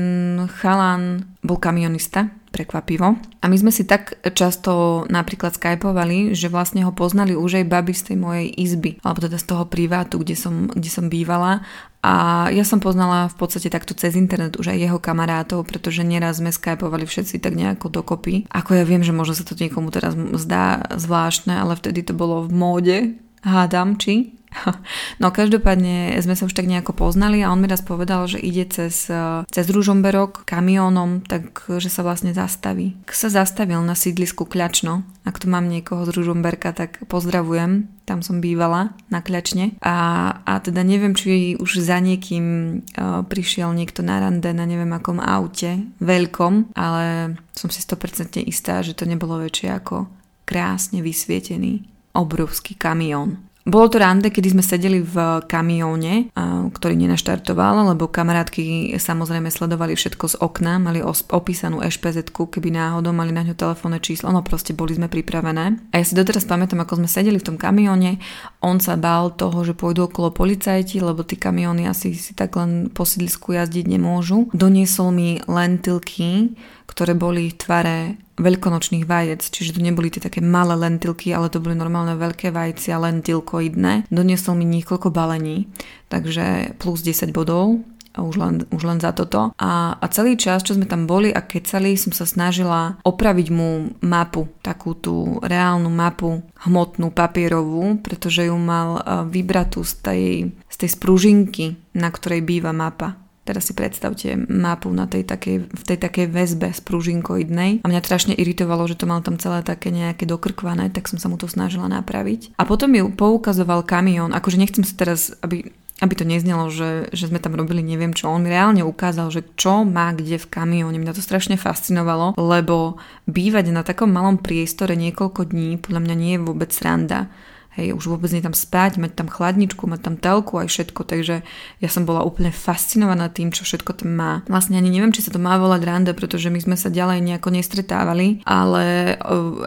chalan 0.58 1.30
bol 1.42 1.58
kamionista, 1.58 2.30
prekvapivo. 2.54 3.18
A 3.18 3.44
my 3.50 3.56
sme 3.58 3.74
si 3.74 3.82
tak 3.82 4.14
často 4.22 5.02
napríklad 5.10 5.58
skypovali, 5.58 6.38
že 6.38 6.46
vlastne 6.46 6.86
ho 6.86 6.94
poznali 6.94 7.34
už 7.34 7.66
aj 7.66 7.66
baby 7.66 7.90
z 7.90 8.14
tej 8.14 8.16
mojej 8.22 8.46
izby, 8.54 9.02
alebo 9.02 9.26
teda 9.26 9.42
z 9.42 9.46
toho 9.50 9.66
privátu, 9.66 10.22
kde 10.22 10.38
som, 10.38 10.70
kde 10.70 10.86
som 10.86 11.10
bývala 11.10 11.66
a 12.04 12.46
ja 12.52 12.68
som 12.68 12.84
poznala 12.84 13.32
v 13.32 13.36
podstate 13.40 13.72
takto 13.72 13.96
cez 13.96 14.12
internet 14.12 14.60
už 14.60 14.76
aj 14.76 14.78
jeho 14.78 14.98
kamarátov, 15.00 15.64
pretože 15.64 16.04
nieraz 16.04 16.36
sme 16.36 16.52
skypovali 16.52 17.08
všetci 17.08 17.40
tak 17.40 17.56
nejako 17.56 17.88
dokopy. 17.88 18.44
Ako 18.52 18.76
ja 18.76 18.84
viem, 18.84 19.00
že 19.00 19.16
možno 19.16 19.32
sa 19.32 19.48
to 19.48 19.56
niekomu 19.56 19.88
teraz 19.88 20.12
zdá 20.36 20.84
zvláštne, 20.92 21.56
ale 21.56 21.72
vtedy 21.80 22.04
to 22.04 22.12
bolo 22.12 22.44
v 22.44 22.52
móde, 22.52 22.96
hádam, 23.40 23.96
či? 23.96 24.36
No 25.22 25.30
každopádne 25.30 26.14
sme 26.20 26.34
sa 26.34 26.46
už 26.46 26.54
tak 26.54 26.66
nejako 26.66 26.94
poznali 26.94 27.42
a 27.42 27.50
on 27.50 27.60
mi 27.60 27.70
raz 27.70 27.82
povedal, 27.82 28.26
že 28.26 28.42
ide 28.42 28.66
cez, 28.68 29.08
cez 29.50 29.66
Ružomberok 29.70 30.46
kamiónom, 30.46 31.22
takže 31.24 31.88
sa 31.90 32.02
vlastne 32.02 32.34
zastaví. 32.34 32.98
K 33.06 33.12
sa 33.14 33.28
zastavil 33.30 33.80
na 33.82 33.94
sídlisku 33.94 34.46
Kľačno. 34.46 35.06
Ak 35.24 35.40
tu 35.40 35.48
mám 35.48 35.70
niekoho 35.70 36.04
z 36.04 36.14
Ružomberka, 36.14 36.76
tak 36.76 37.00
pozdravujem. 37.08 37.88
Tam 38.04 38.20
som 38.20 38.44
bývala 38.44 38.92
na 39.08 39.24
Kľačne. 39.24 39.80
A, 39.80 39.96
a 40.44 40.52
teda 40.60 40.84
neviem, 40.84 41.16
či 41.16 41.56
už 41.56 41.80
za 41.80 41.96
niekým 42.02 42.44
uh, 42.84 43.24
prišiel 43.24 43.72
niekto 43.72 44.04
na 44.04 44.20
rande 44.20 44.52
na 44.52 44.68
neviem 44.68 44.92
akom 44.92 45.22
aute, 45.24 45.80
veľkom, 46.04 46.76
ale 46.76 47.38
som 47.56 47.72
si 47.72 47.80
100% 47.80 48.44
istá, 48.44 48.84
že 48.84 48.92
to 48.92 49.08
nebolo 49.08 49.40
väčšie 49.40 49.72
ako 49.72 50.04
krásne 50.44 51.00
vysvietený 51.00 51.88
obrovský 52.12 52.76
kamión. 52.76 53.40
Bolo 53.64 53.88
to 53.88 53.96
rande, 53.96 54.28
kedy 54.28 54.52
sme 54.52 54.60
sedeli 54.60 55.00
v 55.00 55.40
kamióne, 55.48 56.28
ktorý 56.68 57.00
nenaštartoval, 57.00 57.96
lebo 57.96 58.12
kamarátky 58.12 58.92
samozrejme 59.00 59.48
sledovali 59.48 59.96
všetko 59.96 60.24
z 60.28 60.36
okna, 60.36 60.76
mali 60.76 61.00
opísanú 61.32 61.80
ešpz 61.80 62.28
keby 62.28 62.68
náhodou 62.68 63.16
mali 63.16 63.32
na 63.32 63.40
ňo 63.40 63.56
telefónne 63.56 64.04
číslo, 64.04 64.28
no 64.28 64.44
proste 64.44 64.76
boli 64.76 64.92
sme 64.92 65.08
pripravené. 65.08 65.80
A 65.90 65.94
ja 65.96 66.04
si 66.04 66.12
doteraz 66.12 66.44
pamätám, 66.44 66.84
ako 66.84 67.00
sme 67.00 67.08
sedeli 67.08 67.40
v 67.40 67.48
tom 67.48 67.56
kamióne, 67.56 68.20
on 68.60 68.84
sa 68.84 69.00
bál 69.00 69.32
toho, 69.32 69.64
že 69.64 69.72
pôjdu 69.72 70.12
okolo 70.12 70.28
policajti, 70.28 71.00
lebo 71.00 71.24
tí 71.24 71.40
kamióny 71.40 71.88
asi 71.88 72.12
si 72.12 72.36
tak 72.36 72.60
len 72.60 72.92
po 72.92 73.08
sídlisku 73.08 73.56
jazdiť 73.56 73.88
nemôžu. 73.88 74.52
Doniesol 74.52 75.08
mi 75.08 75.40
lentilky, 75.48 76.52
ktoré 76.84 77.16
boli 77.16 77.48
v 77.48 77.56
tvare 77.56 77.96
veľkonočných 78.38 79.06
vajec, 79.06 79.40
čiže 79.46 79.78
to 79.78 79.80
neboli 79.80 80.10
tie 80.10 80.22
také 80.22 80.42
malé 80.42 80.74
lentilky, 80.74 81.30
ale 81.30 81.50
to 81.50 81.62
boli 81.62 81.78
normálne 81.78 82.18
veľké 82.18 82.50
vajcia 82.50 82.98
lentilkoidné. 82.98 84.10
Doniesol 84.10 84.58
mi 84.58 84.66
niekoľko 84.66 85.14
balení, 85.14 85.70
takže 86.10 86.74
plus 86.78 87.02
10 87.02 87.30
bodov, 87.30 87.82
a 88.14 88.22
už 88.22 88.36
len, 88.38 88.54
už 88.70 88.82
len 88.86 88.98
za 89.02 89.10
toto. 89.10 89.50
A, 89.58 89.98
a 89.98 90.06
celý 90.06 90.38
čas, 90.38 90.62
čo 90.62 90.78
sme 90.78 90.86
tam 90.86 91.10
boli 91.10 91.34
a 91.34 91.42
kecali, 91.42 91.98
som 91.98 92.14
sa 92.14 92.22
snažila 92.22 93.02
opraviť 93.02 93.48
mu 93.50 93.90
mapu, 94.06 94.46
takú 94.62 94.94
tú 94.94 95.42
reálnu 95.42 95.90
mapu, 95.90 96.46
hmotnú, 96.62 97.10
papierovú, 97.10 97.98
pretože 98.06 98.46
ju 98.46 98.54
mal 98.54 99.02
vybratú 99.26 99.82
z 99.82 99.92
tej, 99.98 100.24
z 100.70 100.76
tej 100.78 100.90
sprúžinky, 100.94 101.74
na 101.98 102.08
ktorej 102.14 102.46
býva 102.46 102.70
mapa. 102.70 103.23
Teraz 103.44 103.68
si 103.68 103.76
predstavte 103.76 104.40
mapu 104.48 104.88
na 104.88 105.04
tej 105.04 105.28
takej, 105.28 105.68
v 105.68 105.82
tej 105.84 105.98
takej 106.00 106.32
väzbe 106.32 106.72
z 106.72 106.80
prúžinkoidnej 106.80 107.84
a 107.84 107.86
mňa 107.86 108.00
strašne 108.00 108.32
iritovalo, 108.32 108.88
že 108.88 108.96
to 108.96 109.04
mal 109.04 109.20
tam 109.20 109.36
celé 109.36 109.60
také 109.60 109.92
nejaké 109.92 110.24
dokrkvané, 110.24 110.88
tak 110.88 111.12
som 111.12 111.20
sa 111.20 111.28
mu 111.28 111.36
to 111.36 111.44
snažila 111.44 111.84
napraviť. 111.92 112.56
A 112.56 112.64
potom 112.64 112.96
ju 112.96 113.12
poukazoval 113.12 113.84
kamión, 113.84 114.32
akože 114.32 114.56
nechcem 114.56 114.80
sa 114.80 114.96
teraz, 114.96 115.36
aby 115.44 115.68
aby 116.02 116.18
to 116.18 116.26
neznelo, 116.26 116.74
že, 116.74 117.06
že 117.14 117.30
sme 117.30 117.38
tam 117.38 117.54
robili 117.54 117.78
neviem 117.78 118.10
čo. 118.10 118.26
On 118.26 118.42
reálne 118.42 118.82
ukázal, 118.82 119.30
že 119.30 119.46
čo 119.54 119.86
má 119.86 120.10
kde 120.10 120.42
v 120.42 120.50
kamióne. 120.50 120.98
Mňa 120.98 121.14
to 121.14 121.22
strašne 121.22 121.54
fascinovalo, 121.54 122.34
lebo 122.34 122.98
bývať 123.30 123.70
na 123.70 123.86
takom 123.86 124.10
malom 124.10 124.42
priestore 124.42 124.98
niekoľko 124.98 125.54
dní 125.54 125.78
podľa 125.78 126.00
mňa 126.02 126.14
nie 126.18 126.32
je 126.34 126.42
vôbec 126.42 126.74
sranda. 126.74 127.30
Hej, 127.74 127.90
už 127.98 128.06
vôbec 128.06 128.30
nie 128.30 128.38
tam 128.38 128.54
spať, 128.54 129.02
mať 129.02 129.18
tam 129.18 129.26
chladničku, 129.26 129.90
mať 129.90 130.00
tam 130.06 130.14
telku 130.14 130.62
aj 130.62 130.70
všetko, 130.70 131.02
takže 131.02 131.42
ja 131.82 131.88
som 131.90 132.06
bola 132.06 132.22
úplne 132.22 132.54
fascinovaná 132.54 133.26
tým, 133.34 133.50
čo 133.50 133.66
všetko 133.66 133.98
tam 133.98 134.14
má. 134.14 134.32
Vlastne 134.46 134.78
ani 134.78 134.94
neviem, 134.94 135.10
či 135.10 135.26
sa 135.26 135.34
to 135.34 135.42
má 135.42 135.58
volať 135.58 135.82
rande, 135.82 136.12
pretože 136.14 136.54
my 136.54 136.62
sme 136.62 136.76
sa 136.78 136.86
ďalej 136.86 137.18
nejako 137.26 137.50
nestretávali, 137.50 138.46
ale 138.46 139.18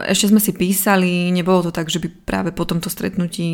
ešte 0.08 0.32
sme 0.32 0.40
si 0.40 0.56
písali, 0.56 1.28
nebolo 1.28 1.68
to 1.68 1.70
tak, 1.70 1.92
že 1.92 2.00
by 2.00 2.08
práve 2.24 2.50
po 2.56 2.64
tomto 2.64 2.88
stretnutí 2.88 3.44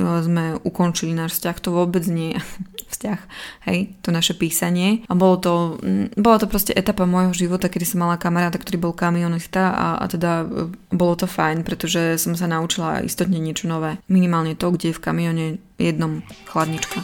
sme 0.00 0.56
ukončili 0.64 1.12
náš 1.12 1.36
vzťah, 1.36 1.56
to 1.60 1.68
vôbec 1.68 2.04
nie 2.08 2.40
vzťah, 2.96 3.20
hej, 3.68 4.00
to 4.00 4.16
naše 4.16 4.32
písanie. 4.32 5.04
A 5.08 5.14
bolo 5.16 5.36
to, 5.36 5.76
bola 6.16 6.40
to 6.40 6.48
proste 6.48 6.72
etapa 6.72 7.04
môjho 7.04 7.36
života, 7.36 7.68
kedy 7.68 7.84
som 7.84 8.00
mala 8.00 8.16
kamaráta, 8.16 8.56
ktorý 8.56 8.80
bol 8.80 8.94
kamionista 8.96 9.76
a, 9.76 9.88
a 10.00 10.04
teda 10.08 10.48
bolo 10.88 11.20
to 11.20 11.28
fajn, 11.28 11.68
pretože 11.68 12.16
som 12.16 12.32
sa 12.32 12.48
naučila 12.48 13.04
istotne 13.04 13.36
niečo 13.36 13.68
nové 13.68 13.89
Minimálne 14.06 14.54
to, 14.54 14.70
kde 14.74 14.92
je 14.92 14.96
v 14.98 15.04
kamione 15.04 15.46
jednom 15.80 16.20
chladnička. 16.46 17.02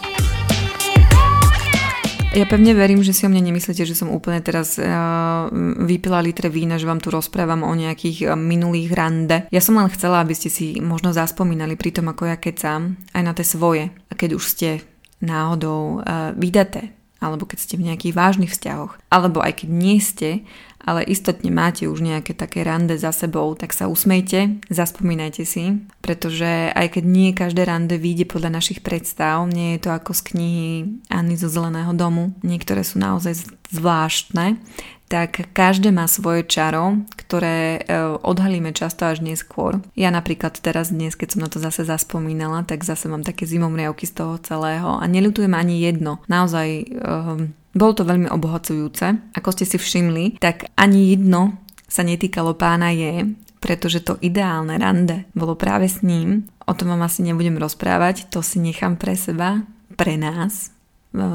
Ja 2.37 2.45
pevne 2.45 2.77
verím, 2.77 3.01
že 3.01 3.17
si 3.17 3.25
o 3.25 3.33
mne 3.33 3.49
nemyslíte, 3.49 3.89
že 3.89 3.97
som 3.97 4.13
úplne 4.13 4.45
teraz 4.45 4.77
uh, 4.77 5.49
vypila 5.89 6.21
litre 6.21 6.53
vína, 6.53 6.77
že 6.77 6.85
vám 6.85 7.01
tu 7.01 7.09
rozprávam 7.09 7.65
o 7.65 7.73
nejakých 7.73 8.29
uh, 8.29 8.37
minulých 8.37 8.93
rande. 8.93 9.49
Ja 9.49 9.65
som 9.65 9.81
len 9.81 9.89
chcela, 9.89 10.21
aby 10.21 10.37
ste 10.37 10.53
si 10.53 10.77
možno 10.85 11.17
zaspomínali 11.17 11.81
pri 11.81 11.97
tom, 11.97 12.13
ako 12.13 12.29
ja 12.29 12.37
kecam, 12.37 13.01
aj 13.17 13.23
na 13.25 13.33
tie 13.33 13.47
svoje. 13.49 13.89
Keď 14.13 14.31
už 14.37 14.45
ste 14.53 14.85
náhodou 15.25 16.05
uh, 16.05 16.37
vydaté, 16.37 16.93
alebo 17.25 17.49
keď 17.49 17.57
ste 17.57 17.81
v 17.81 17.89
nejakých 17.89 18.13
vážnych 18.13 18.53
vzťahoch, 18.53 19.01
alebo 19.09 19.41
aj 19.41 19.65
keď 19.65 19.69
nie 19.73 19.97
ste 20.05 20.45
ale 20.87 21.03
istotne 21.03 21.51
máte 21.51 21.91
už 21.91 22.01
nejaké 22.01 22.33
také 22.33 22.63
rande 22.63 22.95
za 22.95 23.11
sebou, 23.11 23.53
tak 23.59 23.75
sa 23.75 23.91
usmejte, 23.91 24.63
zaspomínajte 24.71 25.43
si, 25.43 25.83
pretože 25.99 26.71
aj 26.73 26.97
keď 26.97 27.05
nie 27.05 27.35
každé 27.35 27.67
rande 27.67 27.99
vyjde 27.99 28.31
podľa 28.31 28.63
našich 28.63 28.81
predstav, 28.87 29.43
nie 29.51 29.77
je 29.77 29.83
to 29.83 29.91
ako 29.91 30.15
z 30.15 30.23
knihy 30.33 30.71
Anny 31.11 31.35
zo 31.35 31.51
Zeleného 31.51 31.91
domu, 31.93 32.33
niektoré 32.47 32.87
sú 32.87 33.03
naozaj 33.03 33.51
zvláštne, 33.75 34.63
tak 35.07 35.55
každé 35.55 35.95
má 35.95 36.11
svoje 36.11 36.43
čaro, 36.43 36.99
ktoré 37.15 37.79
e, 37.79 37.81
odhalíme 38.27 38.75
často 38.75 39.07
až 39.07 39.23
neskôr. 39.23 39.79
Ja 39.95 40.11
napríklad 40.11 40.59
teraz 40.59 40.91
dnes, 40.91 41.15
keď 41.15 41.29
som 41.39 41.41
na 41.47 41.51
to 41.51 41.63
zase 41.63 41.87
zaspomínala, 41.87 42.67
tak 42.67 42.83
zase 42.83 43.07
mám 43.07 43.23
také 43.23 43.47
zimomriavky 43.47 44.03
z 44.03 44.19
toho 44.19 44.35
celého 44.43 44.99
a 44.99 45.05
neľutujem 45.07 45.55
ani 45.55 45.87
jedno. 45.87 46.19
Naozaj 46.27 46.69
um, 46.99 47.55
bolo 47.77 47.93
to 47.93 48.09
veľmi 48.09 48.33
obohacujúce. 48.33 49.37
Ako 49.37 49.53
ste 49.53 49.69
si 49.69 49.77
všimli, 49.77 50.41
tak 50.41 50.73
ani 50.75 51.13
jedno 51.13 51.61
sa 51.87 52.03
netýkalo 52.03 52.57
pána 52.57 52.91
je, 52.91 53.37
pretože 53.61 54.03
to 54.03 54.19
ideálne 54.25 54.75
rande 54.81 55.29
bolo 55.37 55.55
práve 55.55 55.87
s 55.87 56.01
ním. 56.01 56.49
O 56.67 56.75
tom 56.75 56.91
vám 56.91 57.07
asi 57.07 57.23
nebudem 57.23 57.61
rozprávať, 57.61 58.33
to 58.33 58.43
si 58.43 58.59
nechám 58.59 58.99
pre 58.99 59.15
seba, 59.15 59.63
pre 59.95 60.19
nás, 60.19 60.76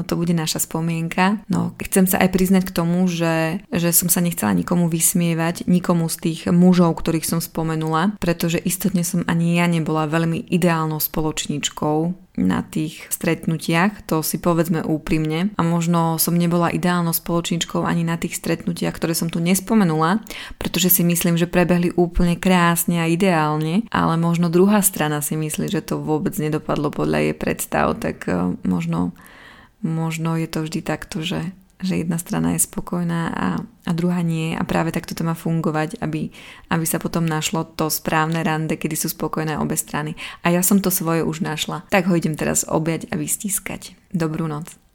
to 0.06 0.14
bude 0.14 0.30
naša 0.30 0.62
spomienka. 0.62 1.42
No, 1.50 1.74
chcem 1.82 2.06
sa 2.06 2.22
aj 2.22 2.30
priznať 2.30 2.70
k 2.70 2.74
tomu, 2.74 3.10
že, 3.10 3.62
že 3.74 3.90
som 3.90 4.06
sa 4.06 4.22
nechcela 4.22 4.54
nikomu 4.54 4.86
vysmievať, 4.86 5.66
nikomu 5.66 6.06
z 6.06 6.16
tých 6.30 6.40
mužov, 6.48 6.94
ktorých 7.02 7.26
som 7.26 7.40
spomenula, 7.42 8.14
pretože 8.22 8.62
istotne 8.62 9.02
som 9.02 9.26
ani 9.26 9.58
ja 9.58 9.66
nebola 9.66 10.06
veľmi 10.06 10.38
ideálnou 10.48 11.02
spoločničkou 11.02 12.22
na 12.40 12.64
tých 12.64 13.12
stretnutiach, 13.12 14.08
to 14.08 14.24
si 14.24 14.40
povedzme 14.40 14.80
úprimne. 14.80 15.52
A 15.60 15.60
možno 15.60 16.16
som 16.16 16.32
nebola 16.32 16.72
ideálnou 16.72 17.12
spoločničkou 17.12 17.84
ani 17.84 18.08
na 18.08 18.16
tých 18.16 18.40
stretnutiach, 18.40 18.96
ktoré 18.96 19.12
som 19.12 19.28
tu 19.28 19.36
nespomenula, 19.36 20.24
pretože 20.56 20.88
si 20.88 21.02
myslím, 21.04 21.36
že 21.36 21.50
prebehli 21.50 21.92
úplne 21.92 22.40
krásne 22.40 23.04
a 23.04 23.10
ideálne, 23.10 23.84
ale 23.92 24.16
možno 24.16 24.48
druhá 24.48 24.80
strana 24.80 25.20
si 25.20 25.36
myslí, 25.36 25.68
že 25.68 25.84
to 25.84 26.00
vôbec 26.00 26.32
nedopadlo 26.40 26.88
podľa 26.88 27.18
jej 27.30 27.36
predstav, 27.36 28.00
tak 28.00 28.24
eh, 28.28 28.56
možno 28.64 29.12
možno 29.82 30.38
je 30.38 30.48
to 30.48 30.64
vždy 30.64 30.80
takto, 30.82 31.22
že, 31.22 31.54
že 31.82 32.02
jedna 32.02 32.16
strana 32.16 32.54
je 32.54 32.64
spokojná 32.66 33.22
a, 33.34 33.48
a 33.62 33.90
druhá 33.94 34.22
nie 34.22 34.54
a 34.54 34.62
práve 34.62 34.94
takto 34.94 35.14
to 35.14 35.26
má 35.26 35.34
fungovať, 35.34 35.98
aby, 36.02 36.30
aby 36.70 36.84
sa 36.86 37.02
potom 37.02 37.26
našlo 37.26 37.66
to 37.66 37.90
správne 37.90 38.42
rande, 38.42 38.78
kedy 38.78 38.94
sú 38.98 39.10
spokojné 39.12 39.58
obe 39.58 39.78
strany. 39.78 40.18
A 40.42 40.54
ja 40.54 40.62
som 40.62 40.82
to 40.82 40.90
svoje 40.90 41.26
už 41.26 41.42
našla, 41.42 41.84
tak 41.90 42.10
ho 42.10 42.14
idem 42.16 42.38
teraz 42.38 42.64
objať 42.66 43.10
a 43.10 43.18
vystískať. 43.18 43.94
Dobrú 44.10 44.50
noc. 44.50 44.81